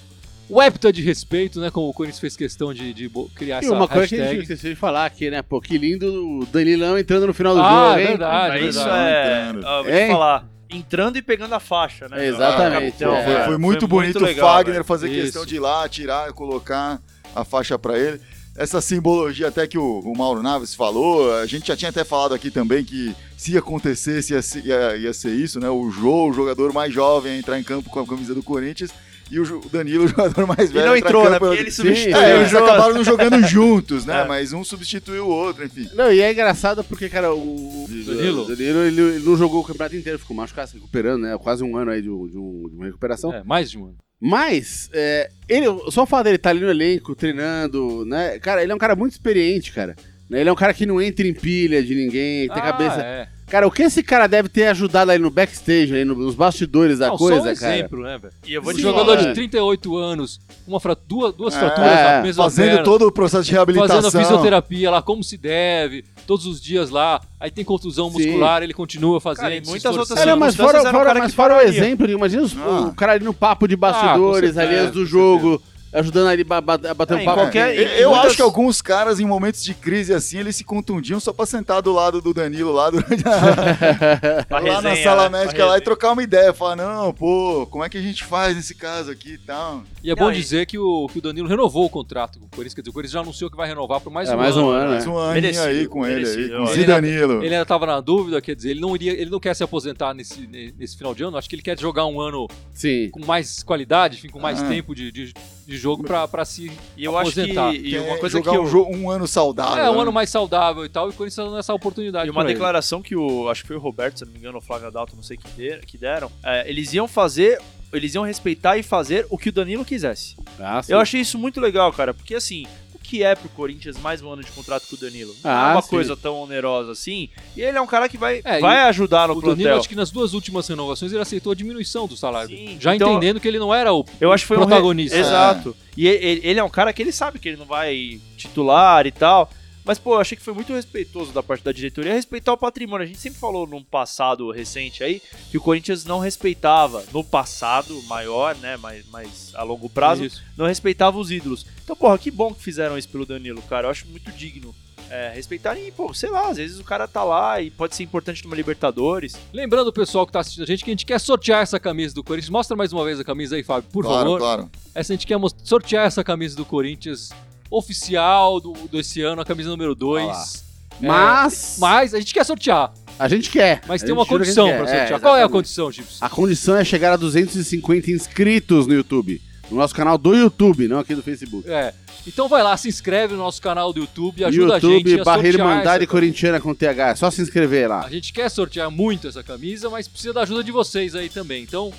[0.48, 1.70] o hepta de respeito, né?
[1.70, 4.26] Como o Corinthians fez questão de, de criar E essa uma coisa que a gente
[4.26, 4.42] hashtag.
[4.42, 5.42] esqueceu de falar aqui, né?
[5.42, 8.06] Pô, que lindo o Danilão entrando no final do Ah, jogo, é hein?
[8.08, 9.10] verdade, é isso verdade.
[9.10, 9.48] é.
[9.48, 9.64] Entrando.
[9.66, 10.48] ó, vou te falar.
[10.70, 12.26] Entrando e pegando a faixa, né?
[12.26, 13.24] Exatamente, é.
[13.24, 14.84] Foi, foi muito bonito legal, o Fagner velho.
[14.84, 15.22] fazer Isso.
[15.22, 17.00] questão de ir lá, tirar, colocar
[17.34, 18.20] a faixa pra ele.
[18.54, 22.34] Essa simbologia até que o, o Mauro Naves falou, a gente já tinha até falado
[22.34, 25.70] aqui também que se acontecesse ia, ser- ia- ia ser isso, né?
[25.70, 28.90] O Jô, o jogador mais jovem a entrar em campo com a camisa do Corinthians.
[29.30, 30.86] E o Danilo, o jogador mais E velho.
[30.86, 31.38] não entra entrou, né?
[31.38, 31.82] Porque ele sim.
[31.82, 32.64] substituiu É, o eles jogo.
[32.66, 34.22] acabaram não jogando juntos, né?
[34.22, 34.26] É.
[34.26, 35.88] Mas um substituiu o outro, enfim.
[35.94, 38.42] Não, e é engraçado porque, cara, o Danilo?
[38.44, 41.36] o Danilo ele, ele não jogou o campeonato inteiro, ficou machucado, se recuperando, né?
[41.38, 43.32] Quase um ano aí de, um- de um- de uma recuperação.
[43.32, 43.96] É, mais de um ano.
[44.20, 48.38] Mas, é, ele, só o fato dele estar ali no elenco, treinando, né?
[48.40, 49.94] Cara, ele é um cara muito experiente, cara.
[50.28, 52.72] Né, Ele é um cara que não entra em pilha de ninguém, que tem Ah,
[52.72, 53.00] cabeça.
[53.00, 53.28] É.
[53.48, 56.98] Cara, o que esse cara deve ter ajudado aí no backstage, aí no- nos bastidores
[56.98, 57.76] da Não, coisa, só um cara.
[57.78, 58.34] exemplo, né, velho?
[58.46, 61.90] E eu vou Um te jogador falar, de 38 anos, uma fra- duas, duas fraturas
[61.92, 64.02] É, na mesma Fazendo perna, todo o processo de reabilitação.
[64.02, 68.18] fazendo a fisioterapia lá como se deve, todos os dias lá, aí tem contusão Sim.
[68.18, 69.44] muscular, ele continua fazendo.
[69.48, 70.18] Cara, muitas outras.
[70.20, 72.80] É, não, mas fora, um fora, cara mas fora o exemplo, imagina os- Ah.
[72.90, 76.60] o cara ali no papo de bastidores, com ali antes do jogo, ajudando ali a
[76.60, 77.40] bater É, um papo.
[77.42, 80.56] qualquer- Eu, e eu muitas- acho que alguns caras, em momentos de crise assim, eles
[80.56, 83.30] se contundiam só pra sentar do lado do Danilo lá durante a,
[84.50, 85.38] lá na resenha, sala né?
[85.40, 86.52] Médica lá e trocar uma ideia.
[86.52, 89.82] Falar, não, pô, como é que a gente faz nesse caso aqui e tal.
[90.02, 92.46] E é Não, bom e- dizer que o, que o Danilo renovou o contrato com
[92.46, 94.38] o Corinthians, quer dizer, o Corinthians já anunciou que vai renovar por mais É, um
[94.38, 94.66] mais ano.
[94.66, 95.10] um ano, Mais né?
[95.12, 96.56] um Merecido, aí com ele aí, merecido.
[96.58, 97.32] com o Ele- Danilo.
[97.42, 100.14] Ele ainda estava na dúvida, quer dizer, ele não iria, ele não quer se aposentar
[100.14, 100.46] nesse,
[100.76, 103.08] nesse final de ano, acho que ele quer jogar um ano Sim.
[103.10, 104.68] com mais qualidade, enfim, com mais Ah.
[104.68, 105.32] tempo de, de,
[105.68, 107.74] de jogo pra, pra se E eu acho que aposentar.
[107.74, 109.84] e uma coisa que jogar eu, um, um ano saudável.
[109.84, 110.00] É, um né?
[110.00, 113.02] ano mais saudável e tal, e o Corinthians tá dando essa oportunidade E uma declaração
[113.02, 113.50] que o.
[113.50, 115.46] Acho que foi o Roberto, se não me engano, o Flávio Adalto, não sei que,
[115.50, 116.32] der- que deram.
[116.42, 117.60] é, eles iam fazer.
[117.92, 120.36] Eles iam respeitar e fazer o que o Danilo quisesse.
[120.60, 120.82] Ah.
[120.88, 122.66] Eu achei isso muito legal, cara, porque assim.
[123.08, 125.34] O que é pro Corinthians mais um ano de contrato com o Danilo?
[125.42, 125.88] Não Ah, é uma sim.
[125.88, 127.30] coisa tão onerosa assim.
[127.56, 129.78] E ele é um cara que vai, É, vai ajudar no O Danilo, plantel.
[129.78, 132.50] acho que nas duas últimas renovações, ele aceitou a diminuição do salário.
[132.54, 134.66] Sim, já então- entendendo que ele não era o Eu acho que foi um re-
[134.66, 135.16] protagonista.
[135.16, 135.74] Exato.
[135.96, 139.10] E ele, ele é um cara que ele sabe que ele não vai titular e
[139.10, 139.50] tal.
[139.88, 143.04] Mas, pô, eu achei que foi muito respeitoso da parte da diretoria respeitar o patrimônio.
[143.04, 148.02] A gente sempre falou num passado recente aí que o Corinthians não respeitava, no passado
[148.02, 150.44] maior, né, mais, mais a longo prazo, Isso.
[150.58, 151.64] não respeitava os ídolos.
[151.82, 153.86] Então, porra, que bom que fizeram isso pelo Danilo, cara.
[153.86, 154.74] Eu acho muito digno.
[155.08, 158.02] É, respeitarem, e, pô, sei lá, às vezes o cara tá lá e pode ser
[158.02, 159.38] importante numa Libertadores.
[159.54, 162.14] Lembrando o pessoal que tá assistindo a gente que a gente quer sortear essa camisa
[162.14, 162.50] do Corinthians.
[162.50, 164.38] Mostra mais uma vez a camisa aí, Fábio, por claro, favor.
[164.38, 164.70] claro.
[164.94, 167.30] Essa a gente quer sortear essa camisa do Corinthians
[167.70, 170.64] oficial do, desse ano, a camisa número 2.
[171.00, 173.80] Mas, Mas a gente quer sortear, a gente quer.
[173.86, 175.20] mas A tem gente uma gente condição pra É, sortear.
[175.20, 176.24] Qual é a condição, Gibson?
[176.24, 179.40] A condição é chegar a 250 inscritos no YouTube.
[179.70, 181.68] No nosso canal do YouTube, não aqui do Facebook.
[181.70, 181.92] É.
[182.26, 185.20] Então vai lá, se inscreve no nosso canal do YouTube e ajuda a YouTube, gente
[185.20, 186.10] a barra sortear Irmandade essa...
[186.10, 187.10] Corintiana com TH.
[187.10, 188.00] É só se inscrever lá.
[188.04, 191.62] A gente quer sortear muito essa camisa, mas precisa da ajuda de vocês aí também.
[191.62, 191.92] Então,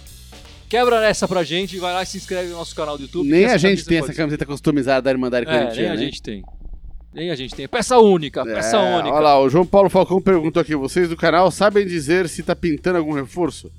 [0.70, 3.28] quebra essa pra gente, vai lá e se inscreve no nosso canal do YouTube.
[3.28, 5.94] Nem a gente tem essa camiseta customizada da Irmandade É, nem Corintiana.
[5.94, 6.04] a né?
[6.04, 6.44] gente tem.
[7.14, 7.68] Nem a gente tem.
[7.68, 9.10] Peça única, peça É, única.
[9.16, 12.56] Olha lá, o João Paulo Falcão perguntou aqui: vocês do canal sabem dizer se tá
[12.56, 13.72] pintando algum reforço?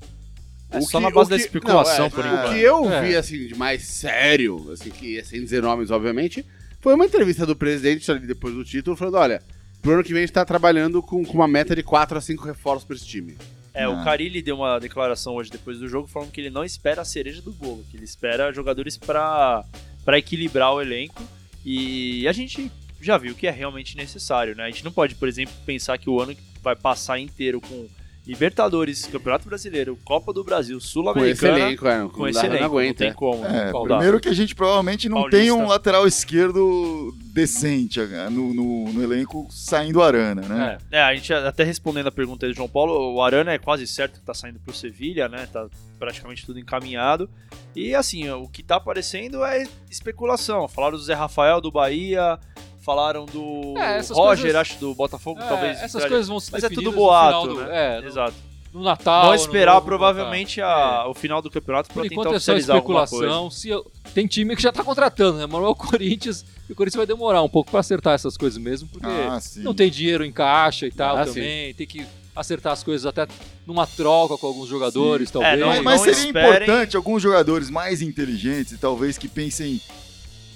[0.73, 2.53] É O só que- na base o da que- especulação, não, é, por O enquanto.
[2.53, 3.03] que eu É.
[3.03, 6.45] vi, assim, de mais sério, assim, que sem dizer nomes, obviamente,
[6.81, 9.41] foi uma entrevista do presidente ali depois do título, falando: olha,
[9.81, 12.21] pro ano que vem a gente tá trabalhando com, com uma meta de 4 a
[12.21, 13.37] 5 reforços pra esse time.
[13.73, 13.91] É, Ah.
[13.91, 17.05] o Carilli deu uma declaração hoje depois do jogo falando que ele não espera a
[17.05, 19.65] cereja do bolo, que ele espera jogadores pra
[20.05, 21.23] pra equilibrar o elenco.
[21.65, 24.65] E a gente já viu que é realmente necessário, né?
[24.65, 27.87] A gente não pode, por exemplo, pensar que o ano vai passar inteiro com
[28.31, 31.59] Libertadores, Campeonato Brasileiro, Copa do Brasil, Com esse Sul-Americana.
[31.59, 32.99] elenco, é, Com não esse elenco, não não aguenta.
[32.99, 33.13] tem é.
[33.13, 33.45] como.
[33.45, 33.97] É, Não dá.
[33.97, 35.39] primeiro que a gente provavelmente não Paulista.
[35.39, 40.79] tem um lateral esquerdo decente ah, no, no- no elenco saindo Arana, né?
[40.93, 40.99] É.
[40.99, 43.87] É, a gente até respondendo a pergunta aí do João Paulo, o Arana é quase
[43.87, 45.49] certo que tá saindo pro Sevilha, né?
[45.53, 45.67] Tá
[45.99, 47.29] praticamente tudo encaminhado.
[47.75, 50.67] E assim, o que tá aparecendo é especulação.
[50.69, 52.39] Falaram do Zé Rafael do Bahia,
[52.81, 55.83] falaram do É, Roger, coisas- acho, do Botafogo, É, talvez.
[55.83, 57.97] essas coisas vão se Mas é tudo no boato, final do- né?
[57.97, 58.35] é, no- Exato.
[58.73, 59.25] no Natal.
[59.27, 62.37] Vão esperar novo, provavelmente a- o final do campeonato Por pra tentar enquanto é só
[62.53, 63.15] oficializar alguma coisa.
[63.27, 63.51] especulação.
[63.51, 65.45] Se eu- Tem time que já tá contratando, né?
[65.45, 66.45] É o Corinthians.
[66.69, 69.63] E o Corinthians vai demorar um pouco pra acertar essas coisas mesmo, porque Ah, sim.
[69.63, 71.73] não tem dinheiro em caixa e tal Ah, também.
[71.75, 73.27] Tem que acertar as coisas até
[73.67, 75.61] numa troca com alguns jogadores, É, talvez.
[75.61, 79.81] não- Mas, seria esperem- importante alguns jogadores mais inteligentes e talvez que pensem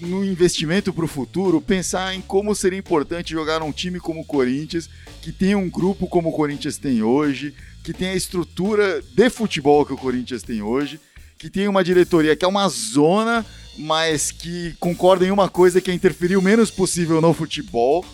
[0.05, 4.25] no investimento para o futuro, pensar em como seria importante jogar num time como o
[4.25, 4.89] Corinthians,
[5.21, 9.85] que tem um grupo como o Corinthians tem hoje, que tem a estrutura de futebol
[9.85, 11.01] que o Corinthians tem hoje,
[11.39, 13.45] que tem uma diretoria que é uma zona,
[13.77, 18.05] mas que concorda em uma coisa que é interferir o menos possível no futebol.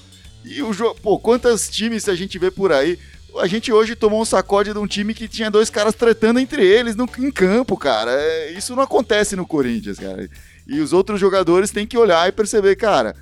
[0.44, 2.98] E o jogo, pô, quantos times a gente vê por aí?
[3.38, 6.66] A gente hoje tomou um sacode de um time que tinha dois caras tretando entre
[6.66, 8.10] eles no, em campo, cara.
[8.10, 10.28] É, isso não acontece no Corinthians, cara.
[10.66, 13.14] E os outros jogadores têm que olhar e perceber, cara.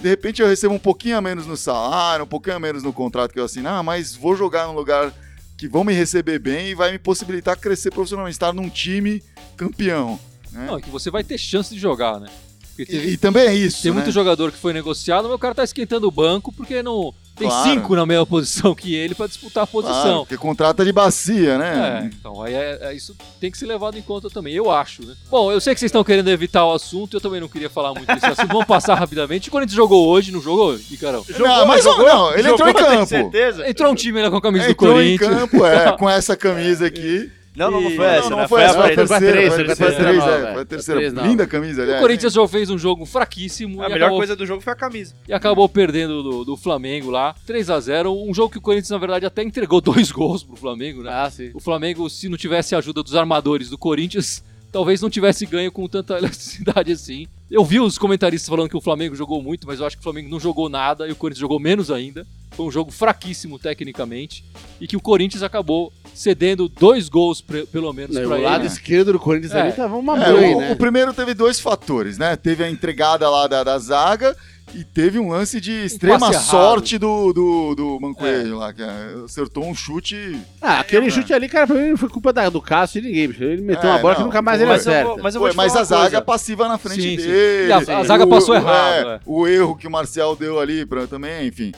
[0.00, 2.92] De repente eu recebo um pouquinho a menos no salário, um pouquinho a menos no
[2.92, 5.12] contrato que eu assinar, mas vou jogar num lugar
[5.56, 9.22] que vão me receber bem e vai me possibilitar crescer profissionalmente, estar num time
[9.56, 10.20] campeão.
[10.52, 10.66] né?
[10.66, 12.28] Não, é que você vai ter chance de jogar, né?
[12.76, 13.82] Teve, E, e também é isso.
[13.82, 13.96] tem né?
[13.96, 17.48] muito jogador que foi negociado, mas o cara tá esquentando o banco porque não tem
[17.48, 17.70] Claro.
[17.70, 20.18] cinco na mesma posição que ele pra disputar a Claro, posição.
[20.20, 22.10] porque contrata de bacia, É, né?
[22.18, 25.14] então aí é- é- isso tem que ser levado em conta também, eu acho, né?
[25.30, 27.92] Bom, eu sei que vocês estão querendo evitar o assunto, eu também não queria falar
[27.92, 28.48] muito desse assunto.
[28.48, 29.48] Vamos passar rapidamente.
[29.48, 31.24] O Corinthians jogou hoje, não jogou, Icarão?
[31.38, 33.06] não, mas não, não, ele entrou em campo.
[33.06, 33.68] certeza?
[33.68, 35.40] Entrou um time lá com a camisa Entrou do em Corinthians.
[35.50, 37.30] campo, é, com essa camisa aqui.
[37.56, 38.42] Não, não, não E- foi essa, não, né?
[38.42, 39.34] não foi a essa, foi a foi a terceira.
[39.50, 41.10] Foi a terceira, foi a terceira.
[41.12, 41.26] Não.
[41.26, 42.00] Linda camisa, O aliás.
[42.02, 45.14] Corinthians já fez um jogo fraquíssimo A melhor coisa do jogo foi a camisa.
[45.28, 48.90] e acabou perdendo do, do Flamengo lá, 3 a 0 Um jogo que o Corinthians,
[48.90, 51.10] na verdade, até entregou dois gols pro Flamengo, né?
[51.12, 51.50] Ah, sim.
[51.54, 55.72] O Flamengo, se não tivesse a ajuda dos armadores do Corinthians, talvez não tivesse ganho
[55.72, 57.26] com tanta elasticidade assim.
[57.50, 60.02] Eu vi os comentaristas falando que o Flamengo jogou muito, mas eu acho que o
[60.04, 62.26] Flamengo não jogou nada e o Corinthians jogou menos ainda.
[62.50, 64.44] Foi um jogo fraquíssimo tecnicamente
[64.80, 68.42] e que o Corinthians acabou cedendo dois gols pre- pelo menos para o ele.
[68.42, 69.60] lado esquerdo do Corinthians É.
[69.60, 70.72] ali tava uma É, mãe, o, né?
[70.72, 72.34] o primeiro teve dois fatores, né?
[72.36, 74.34] Teve a entregada lá da, da zaga
[74.74, 76.42] e teve um lance de extrema errado.
[76.42, 80.38] sorte do, do, do Mancoelho lá, que é, acertou um chute.
[80.60, 83.02] Ah, aquele É, chute ali, cara, pra mim não foi culpa da- do Cássio e
[83.02, 83.24] ninguém.
[83.24, 84.64] Ele meteu É, uma bola não, que nunca mais foi.
[84.66, 85.22] ele Mas vou- acerta.
[85.22, 86.22] mas eu vou te mas a zaga coisa.
[86.22, 87.26] passiva na frente Sim, sim.
[87.28, 87.68] dele.
[87.68, 89.20] E a- a zaga passou o- errado, é, é.
[89.26, 91.72] O erro que o Marcial deu ali pra, também, enfim.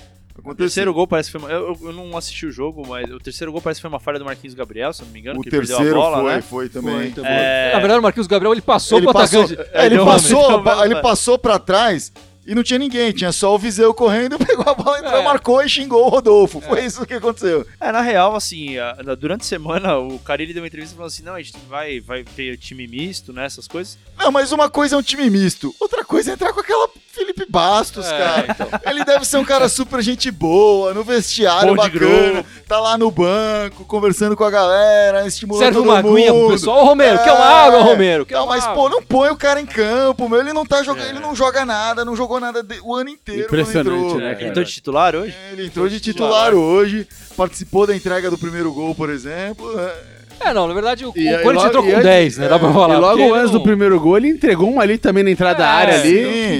[0.52, 1.48] O terceiro gol parece que foi.
[1.48, 4.00] uma- Eu, eu- não assisti o jogo, mas o terceiro gol parece que foi uma
[4.00, 6.20] falha do Marquinhos Gabriel, se não me engano, O que ele perdeu terceiro a bola,
[6.22, 6.40] foi, né?
[6.42, 6.94] foi também.
[6.94, 7.30] Foi, também.
[7.32, 7.70] É.
[7.74, 9.70] Na verdade, o Marquinhos Gabriel ele passou ele pro passou, atacante.
[9.74, 12.12] é, ele deu- passou, deu- ele passou pra trás
[12.48, 15.22] e não tinha ninguém, tinha só o Viseu correndo, pegou a bola, entrou, É.
[15.22, 16.60] marcou e xingou o Rodolfo.
[16.60, 17.64] Foi isso que aconteceu.
[17.80, 21.22] É, na real, assim, a- durante a semana, o Carilli deu uma entrevista falando assim:
[21.22, 23.44] não, a gente vai, vai ter time misto, né?
[23.44, 23.98] Essas coisas.
[24.18, 27.46] Não, mas uma coisa é um time misto, outra coisa é entrar com aquela Felipe
[27.48, 28.46] Bastos, É, cara.
[28.50, 28.68] então.
[28.90, 33.10] Ele deve ser um cara super gente boa, no vestiário Bom bacana, tá lá no
[33.10, 36.52] banco, conversando com a galera, estimulando Serve todo uma aguinha pro mundo.
[36.52, 36.78] pessoal.
[36.78, 38.24] Ô, Romero, quer uma água, Romero?
[38.24, 38.74] Quer Não, mas água?
[38.76, 40.38] pô, não põe o cara em campo, meu.
[40.40, 41.10] Ele não tá jogando, É.
[41.10, 43.42] ele não joga nada, não jogou nada de- o ano inteiro.
[43.46, 44.18] Impressionante, entrou.
[44.18, 44.48] né, Ele cara?
[44.48, 45.36] entrou de titular hoje?
[45.52, 49.78] Ele entrou de titular hoje, participou da entrega do primeiro gol, por exemplo.
[49.78, 50.18] é.
[50.40, 52.48] É, não, na verdade o, E- o Corinthians entrou com antes- 10, né?
[52.48, 52.94] Dá pra falar.
[52.94, 55.64] e logo antes não- do primeiro gol, ele entregou um ali também na entrada da
[55.64, 56.10] É, área ali.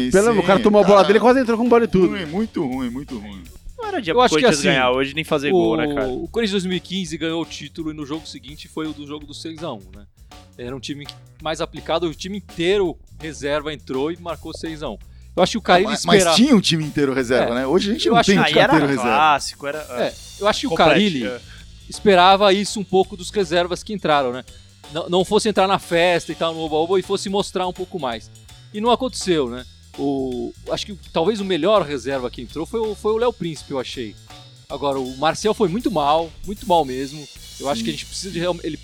[0.07, 1.89] sim, Pelo- sim, o cara tomou a bola dele e quase entrou com bola e
[1.89, 2.09] tudo.
[2.09, 3.41] Ruim, muito ruim, muito ruim.
[3.79, 5.77] Não era dia Eu pro acho que Corinthians assim, ganhar hoje nem fazer o, gol,
[5.77, 6.09] né, cara?
[6.09, 9.33] o Corinthians 2015 ganhou o título e no jogo seguinte foi o do jogo do
[9.33, 10.03] 6x1, né?
[10.59, 11.07] Era um time
[11.41, 14.99] mais aplicado, o time inteiro reserva entrou e marcou 6x1.
[15.39, 16.37] Eu acho que o Carilli mas, mas esperava.
[16.37, 17.55] tinha um time inteiro reserva, É.
[17.57, 17.67] né?
[17.67, 19.03] Hoje a gente Eu não acho tem um time inteiro reserva.
[19.03, 19.79] clássico, era.
[19.91, 21.41] É, eu acho que o Carilli é.
[21.89, 24.45] esperava isso um pouco dos reservas que entraram, né?
[24.93, 27.99] Não, não fosse entrar na festa e tal, no Oba-Oba, e fosse mostrar um pouco
[28.01, 28.31] mais.
[28.73, 29.65] E não aconteceu, né?
[29.99, 33.73] O, acho que talvez o melhor reserva que entrou foi o foi o Léo Príncipe,
[33.73, 34.15] eu achei.
[34.69, 37.27] Agora, o Marcel foi muito mal, muito mal mesmo.
[37.59, 38.41] Eu acho que a gente precisa de.
[38.67, 38.79] Ele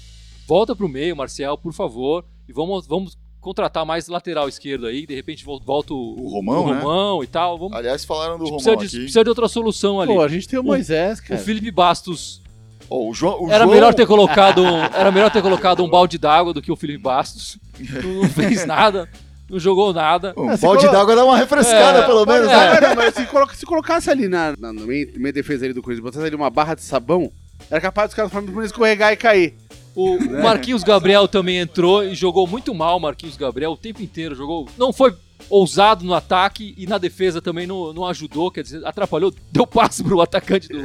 [0.47, 5.07] volta pro meio, Marcel, por favor, e vamos, vamos contratar mais lateral esquerdo aí.
[5.07, 6.81] De repente vol- volta o, O Romão, né?
[6.81, 7.57] Romão e tal.
[7.59, 8.97] Vamos, Aliás, falaram do Romão precisa, de, aqui.
[8.99, 10.13] precisa de outra solução ali.
[10.13, 11.41] Pô, a gente tem o O- Moisés, O cara.
[11.41, 12.43] Felipe Bastos
[12.91, 15.89] Ó, o João, o era João- melhor ter colocado um, era melhor ter colocado um
[15.89, 17.57] balde d'água do que o Felipe Bastos.
[17.81, 19.09] Não, não fez nada,
[19.49, 20.35] não jogou nada.
[20.37, 22.81] Um você balde colo- d'água dá uma refrescada, É, pelo menos, é.
[22.81, 22.89] né?
[22.89, 26.05] Não, mas se, coloca- se colocasse ali na, na, meio, meio defesa ali do Corinthians,
[26.05, 27.33] botasse ali uma barra de sabão,
[27.71, 29.55] era capaz dos caras do Flamengo escorregar e cair.
[29.95, 32.99] O o Marquinhos Gabriel também entrou e jogou muito mal.
[33.01, 35.15] Marquinhos Gabriel o tempo inteiro jogou, não foi
[35.51, 40.03] ousado no ataque e na defesa também não, não ajudou, quer dizer, atrapalhou, deu passe
[40.03, 40.81] pro atacante do,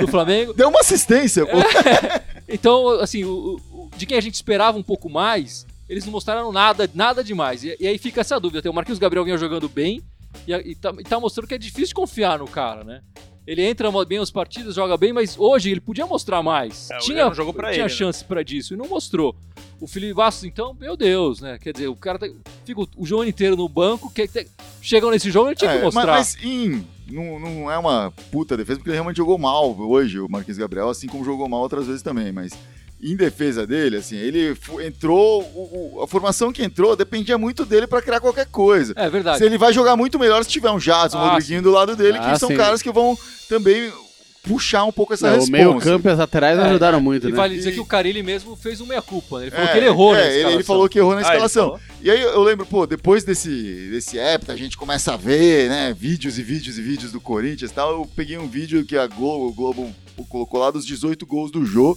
[0.00, 0.52] do Flamengo.
[0.52, 1.58] Deu uma assistência, pô.
[2.46, 6.52] Então, assim, o- o- de quem a gente esperava um pouco mais, eles não mostraram
[6.52, 7.64] nada, nada demais.
[7.64, 8.58] E, e aí fica essa dúvida.
[8.58, 10.02] Até o Marquinhos Gabriel vinha jogando bem
[10.46, 13.00] e, e tá, e tá mostrando que é difícil confiar no cara, né?
[13.46, 16.90] Ele entra bem as partidas, joga bem, mas hoje ele podia mostrar mais.
[16.90, 17.96] É, tinha não jogou pra tinha ele, né?
[17.98, 19.36] chance pra disso e não mostrou.
[19.80, 21.58] O Felipe Bastos, então, meu Deus, né?
[21.58, 22.26] Quer dizer, o cara tá,
[22.64, 24.46] fica o, jogo inteiro no banco, que, que-
[24.80, 26.12] chegam nesse jogo, ele tinha É, que mas, mostrar.
[26.12, 30.28] mas em- não, não é uma puta defesa, porque ele realmente jogou mal hoje, o
[30.28, 32.52] Marquinhos Gabriel, assim como jogou mal outras vezes também, mas
[33.12, 37.86] em defesa dele, assim, ele entrou, o- o- a formação que entrou dependia muito dele
[37.86, 38.94] pra criar qualquer coisa.
[38.96, 39.38] É verdade.
[39.38, 41.94] Se ele vai jogar muito melhor se tiver um Jadson, um Ah, Rodriguinho do lado
[41.94, 42.56] dele, Ah, que são sim.
[42.56, 43.16] caras que vão
[43.48, 43.92] também
[44.42, 45.52] puxar um pouco essa Não, o resposta.
[45.66, 47.36] meio campo e as laterais É, ajudaram muito, E né?
[47.36, 49.44] vale dizer E- que o Carilli mesmo fez uma meia-culpa, né?
[49.46, 51.22] Ele falou É, que ele errou é, na ele, ele falou que errou na Ah,
[51.22, 51.80] escalação.
[52.02, 53.48] E aí eu lembro, pô, depois desse,
[53.90, 57.70] desse hepta, a gente começa a ver, né, vídeos e vídeos e vídeos do Corinthians
[57.70, 57.92] e tal.
[57.92, 59.94] Eu peguei um vídeo que a Globo, o Globo
[60.28, 61.96] colocou lá dos 18 gols do Jô.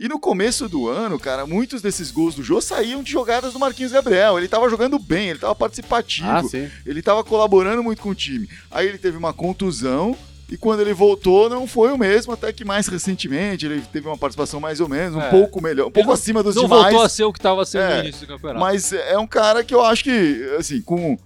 [0.00, 3.58] E no começo do ano, cara, muitos desses gols do Jô saíam de jogadas do
[3.58, 4.38] Marquinhos Gabriel.
[4.38, 6.42] Ele tava jogando bem, ele tava participativo, Ah,
[6.86, 8.48] ele tava colaborando muito com o time.
[8.70, 10.16] Aí ele teve uma contusão,
[10.50, 14.16] E quando ele voltou, não foi o mesmo, até que mais recentemente ele teve uma
[14.16, 15.28] participação mais ou menos, um É.
[15.28, 16.84] pouco melhor, um pouco não- acima dos Não demais.
[16.84, 18.58] voltou a ser o que estava sendo É, no início do campeonato.
[18.60, 21.18] Mas é um cara que eu acho que, assim, com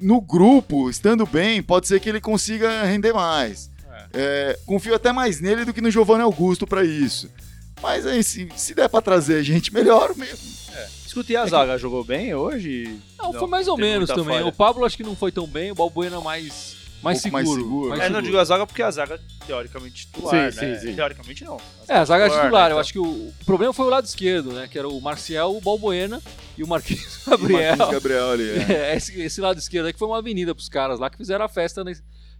[0.00, 3.70] no grupo, estando bem, pode ser que ele consiga render mais.
[4.14, 7.28] É, confio até mais nele do que no Giovanni Augusto pra isso.
[7.82, 10.56] Mas aí, se, se der pra trazer gente melhor mesmo.
[11.06, 12.98] Escutei a zaga, jogou bem hoje?
[13.18, 14.36] Não, foi mais ou menos também.
[14.38, 14.46] falha.
[14.46, 17.48] O Pablo acho que não foi tão bem, o Balbuena mais, mais, Um seguro, mais
[17.48, 17.88] seguro.
[17.88, 18.26] mais É, não seguro.
[18.26, 20.74] digo a zaga porque a zaga, teoricamente, titular, Sim, né?
[20.78, 20.94] sim, sim.
[20.94, 21.58] Teoricamente, não.
[21.88, 22.68] É, a zaga é titular, titular.
[22.68, 22.74] né?
[22.74, 24.68] Eu acho que o, o problema foi o lado esquerdo, né?
[24.70, 26.20] Que era o Marcial, o Balbuena
[26.58, 27.76] e o Marquinhos E o Gabriel.
[27.78, 28.50] Marquinhos Gabriel ali.
[28.50, 28.92] é.
[28.92, 31.44] É, esse, esse lado esquerdo aí que foi uma avenida pros caras lá que fizeram
[31.46, 31.82] a festa.
[31.82, 31.94] Né?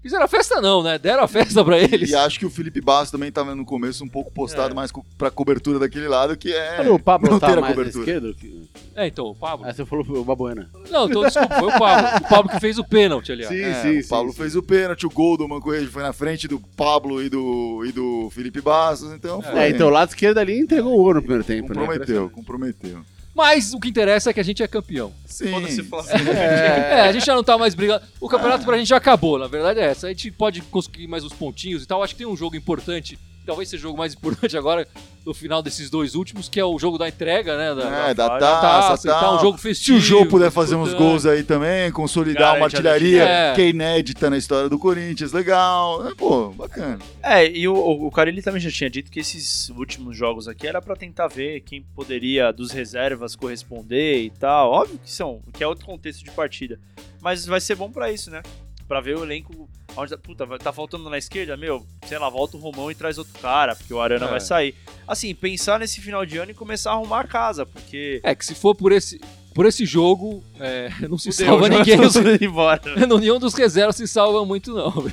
[0.07, 0.99] Fizeram a festa não, né?
[0.99, 2.11] Deram a festa pra eles.
[2.11, 4.75] E acho que o Felipe Basso também tava no começo um pouco postado É.
[4.75, 6.77] mais co- pra cobertura daquele lado, que é.
[6.81, 8.05] Olha, o Pablo não tá ter a cobertura.
[8.35, 9.67] que- É, então, o Pablo.
[9.69, 10.71] Ah, você falou o Babuena.
[10.91, 12.19] Não, então, desculpa, foi o Pablo.
[12.25, 13.49] O Pablo que fez o pênalti, aliás.
[13.55, 14.59] Sim, É, sim, o Pablo sim, fez sim.
[14.59, 18.31] o pênalti, o gol do Mancoejo foi na frente do Pablo e do, e do
[18.31, 19.59] Felipe Bastos, então foi.
[19.59, 21.81] É, então o lado esquerdo ali entregou o ouro no primeiro tempo, né?
[21.81, 22.99] comprometeu, comprometeu.
[23.37, 25.13] Mas o que interessa é que a gente é campeão.
[25.27, 25.51] Sim.
[25.51, 26.31] Foda-se, Flamengo.
[26.31, 28.03] É, a gente já não tá mais brigando.
[28.19, 30.07] O campeonato pra gente já acabou, na verdade é essa.
[30.07, 32.03] A gente pode conseguir mais uns pontinhos e tal.
[32.03, 34.87] Acho que tem um jogo importante, talvez seja o jogo mais importante agora,
[35.25, 37.75] no final desses dois últimos, que é o jogo da entrega, né?
[37.75, 39.99] Da, É, da da taça, taça e tal, um jogo Se festivo.
[39.99, 43.55] o Jô puder fazer uns gols aí também, consolidar Garante uma a artilharia defesa.
[43.55, 46.07] que é inédita na história do Corinthians, legal.
[46.09, 46.99] É, pô, bacana.
[47.23, 50.83] É, e o, o Carilli também já tinha dito que esses últimos jogos aqui era
[50.83, 54.71] pra tentar ver quem poderia dos reservas corresponder e tal.
[54.71, 56.79] Óbvio que são, que é outro contexto de partida.
[57.21, 58.43] Mas vai ser bom pra isso, né?
[58.87, 59.69] Pra ver o elenco.
[59.97, 63.17] Onde, tá- puta, tá faltando na esquerda, meu, sei lá, volta o Romão e traz
[63.19, 64.31] outro cara, porque o Arana É.
[64.31, 64.75] vai sair.
[65.09, 68.21] Assim, pensar nesse final de ano e começar a arrumar a casa, porque.
[68.23, 69.19] É, que se for por esse,
[69.55, 71.97] por esse jogo, é, não se Fudeu, salva ninguém.
[72.43, 72.81] embora.
[73.19, 74.91] Nenhum dos reservas se salva muito, não.
[74.91, 75.13] viu?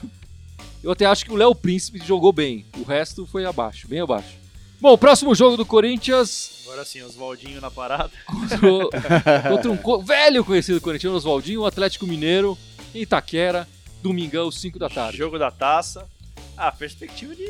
[0.84, 2.65] Eu até acho que o Léo Príncipe jogou bem.
[2.78, 4.43] O resto foi abaixo, bem abaixo.
[4.82, 8.12] Bom, próximo jogo do Corinthians Agora sim, Oswaldinho na parada.
[8.26, 8.58] contra,
[9.50, 12.58] contra um velho conhecido corintiano, Oswaldinho, o Atlético Mineiro,
[12.93, 13.65] em Itaquera,
[14.03, 15.17] domingão, 5 da tarde.
[15.17, 16.05] Jogo da taça.
[16.55, 17.47] Ah, perspectiva de,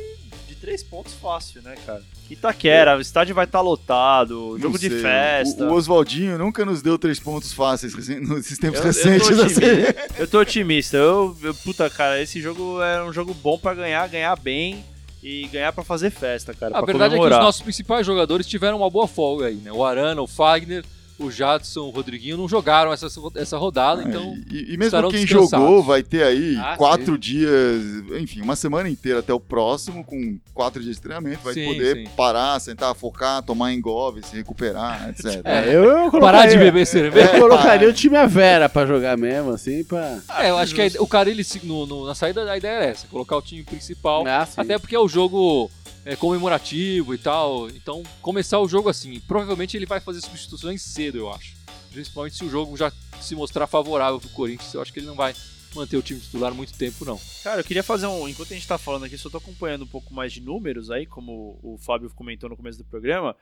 [0.47, 2.01] de três pontos fácil, né, cara?
[2.29, 5.65] Itaquera, o estádio vai estar lotado, jogo de festa.
[5.65, 9.39] O, o Oswaldinho nunca nos deu três pontos fáceis nesses tempos Eu- eu tô recentes.
[9.39, 9.61] assim.
[10.17, 10.95] Eu tô otimista.
[10.95, 14.83] Eu, eu- puta, cara, esse jogo é um jogo bom pra ganhar, ganhar bem
[15.21, 16.73] e ganhar pra fazer festa, cara.
[16.75, 17.39] A pra verdade é que comemorar.
[17.39, 19.71] os nossos principais jogadores tiveram uma boa folga aí, né?
[19.71, 20.83] O Arana, o Fagner,
[21.19, 24.35] o Jadson, o Rodriguinho não jogaram essa, essa rodada, então.
[24.51, 27.81] e, e mesmo quem jogou vai ter aí Ah, quatro dias,
[28.19, 31.95] enfim, uma semana inteira até o próximo, com quatro dias de treinamento, vai Sim, poder
[31.97, 32.07] sim.
[32.15, 35.41] parar, sentar, focar, tomar engove, se recuperar, etc.
[35.45, 37.33] É, eu, eu colocaria, Parar de beber cerveja.
[37.35, 40.19] Eu colocaria o time a Vera pra jogar mesmo, assim, pra...
[40.39, 42.73] É, eu acho que a- o cara, ele, se- no, no- na saída, a ideia
[42.73, 44.53] era essa, colocar o time principal, Ah, sim.
[44.59, 45.69] até porque é o jogo
[46.05, 51.17] é, comemorativo e tal, então começar o jogo assim, provavelmente ele vai fazer substituições cedo,
[51.17, 51.55] eu acho.
[51.91, 55.15] Principalmente se o jogo já se mostrar favorável pro Corinthians, eu acho que ele não
[55.15, 55.33] vai
[55.75, 57.19] manter o time titular muito tempo, não.
[57.43, 58.27] Cara, eu queria fazer um.
[58.27, 61.05] Enquanto a gente tá falando aqui, só tô acompanhando um pouco mais de números aí,
[61.05, 63.35] como o Fábio comentou no começo do programa.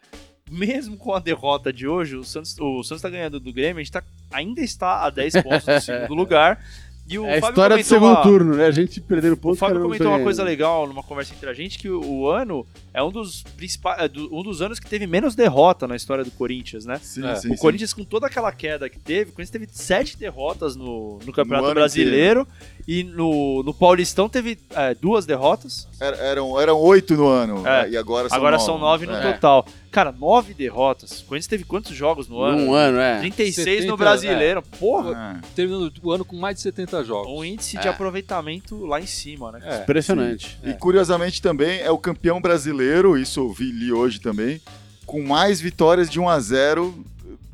[0.50, 3.84] Mesmo com a derrota de hoje, o Santos, o Santos tá ganhando do Grêmio, a
[3.84, 6.64] gente tá, ainda está a 10 pontos do segundo lugar.
[7.12, 8.66] E o É a Fábio história do segundo uma- turno, né?
[8.66, 9.56] A gente perdendo O ponto.
[9.58, 12.30] Fábio cara, não comentou uma coisa legal numa conversa entre a gente, que o, o
[12.30, 14.00] ano é um dos principais.
[14.04, 17.00] é do- um dos anos que teve menos derrota na história do Corinthians, né?
[17.04, 17.36] Sim, É.
[17.36, 17.58] sim, o sim.
[17.58, 21.66] Corinthians, com toda aquela queda que teve, o Corinthians teve sete derrotas no, no Campeonato
[21.66, 22.48] ano Brasileiro
[22.88, 25.88] e no, no Paulistão teve é, duas derrotas.
[26.00, 27.90] Era- eram, eram oito no ano, É.
[27.90, 28.66] e agora são Agora nove.
[28.66, 29.34] são nove no É.
[29.34, 29.66] total.
[29.92, 31.20] Cara, nove derrotas.
[31.22, 32.58] O Corinthians teve quantos jogos no ano?
[32.66, 33.20] Num ano, é.
[33.20, 34.62] 36 70, no Brasileiro.
[34.80, 35.40] Porra!
[35.44, 35.48] É.
[35.56, 37.32] Terminando o ano com mais de 70 jogos.
[37.32, 37.92] Um índice de É.
[37.92, 39.60] aproveitamento lá em cima, né?
[39.64, 39.82] É.
[39.84, 40.58] Impressionante.
[40.64, 44.62] E curiosamente também é o campeão brasileiro, isso eu vi li hoje também,
[45.06, 46.96] com mais vitórias de 1 a 0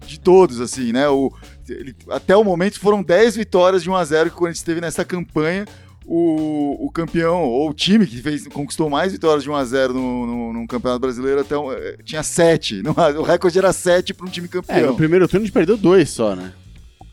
[0.05, 1.09] de todos, assim, né?
[1.09, 1.33] O,
[1.69, 4.81] ele- até o momento foram 10 vitórias de 1 a 0 que o Corinthians teve
[4.81, 5.65] nessa campanha.
[6.09, 9.93] O, o campeão, ou o time que fez, conquistou mais vitórias de 1 a 0
[9.93, 12.81] no, no, no Campeonato Brasileiro até eh, tinha 7.
[13.19, 14.87] O recorde era 7 para um time É, campeão.
[14.91, 16.53] no primeiro turno a gente perdeu dois só, né?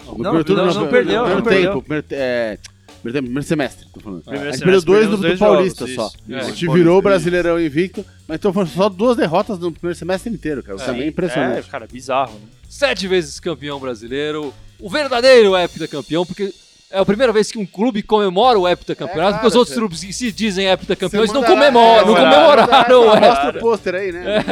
[0.07, 1.73] No Não, primeiro turno não, não perdeu, no não primeiro perdeu.
[1.73, 2.59] tempo, primeiro, é,
[3.03, 4.23] primeiro, tempo, primeiro semestre, tô falando.
[4.23, 6.07] Primeiro a gente semestre, perdeu dois perdeu no do dois Paulista jogos, só.
[6.07, 6.17] isso.
[6.17, 6.35] É.
[6.37, 7.03] A gente Paulista, virou o.
[7.03, 10.77] Brasileirão invicto, mas então foram só duas derrotas no primeiro semestre inteiro, cara.
[10.77, 10.87] Isso É.
[10.87, 11.69] também é É, impressionante.
[11.69, 12.47] cara, bizarro, né?
[12.75, 16.53] Sete vezes campeão brasileiro, o verdadeiro heptacampeão, porque
[16.91, 20.03] é a primeira vez que um clube comemora o heptacampeonato, É, porque os outros clubes
[20.03, 24.45] que se dizem heptacampeões não comemoram, não é, comemoraram, o Mostra o pôster aí, né?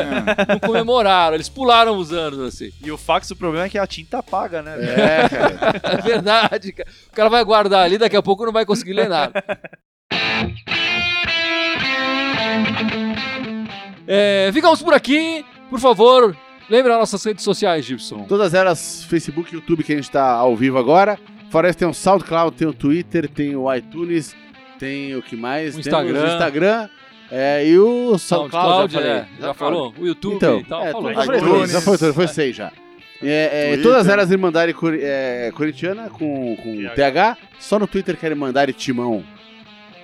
[0.49, 2.71] não comemoraram, eles pularam os anos assim.
[2.81, 4.77] E o fax, o problema é que a tinta apaga, né?
[4.79, 5.81] É, cara.
[5.99, 6.89] É verdade, cara.
[7.09, 9.43] O cara vai guardar ali, daqui a pouco não vai conseguir ler nada.
[14.07, 15.45] É, ficamos por aqui.
[15.69, 16.37] Por favor,
[16.69, 18.25] lembre as nossas redes sociais, Gibson.
[18.25, 21.19] Todas elas, Facebook e YouTube, que a gente tá ao vivo agora.
[21.51, 24.35] Fora isso, tem o SoundCloud, tem o Twitter, tem o iTunes,
[24.79, 25.77] tem o que mais?
[25.77, 26.23] O Temos Instagram.
[26.23, 26.89] o Instagram.
[27.31, 29.95] É, e o SoundCloud, já é, já falou?
[29.99, 31.15] O YouTube Então, e tal, é, falou.
[31.15, 31.25] já
[31.67, 32.73] já foi, todos, foi seis já.
[33.23, 37.37] É, é, todas elas Irmandade cor, é, Corintiana com, com TH.
[37.59, 39.23] Só no Twitter que é Irmandade Timão.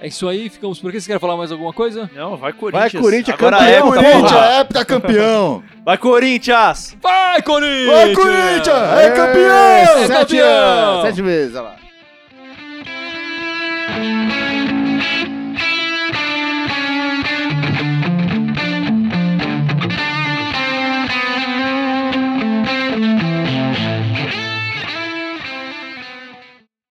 [0.00, 1.00] É isso aí, ficamos por aqui.
[1.00, 2.08] Você quer falar mais alguma coisa?
[2.14, 2.92] Não, vai Corinthians.
[2.92, 5.62] Vai, Corinthians, Agora campeão, é, Corinthians, é heptacampeão!
[5.84, 6.96] Vai, Corinthians!
[7.00, 7.86] Vai, Corinthians!
[7.86, 8.98] Vai, Corinthians!
[8.98, 9.56] É campeão!
[9.56, 10.46] É Sete campeão!
[10.46, 11.76] anos, Sete vezes, olha lá.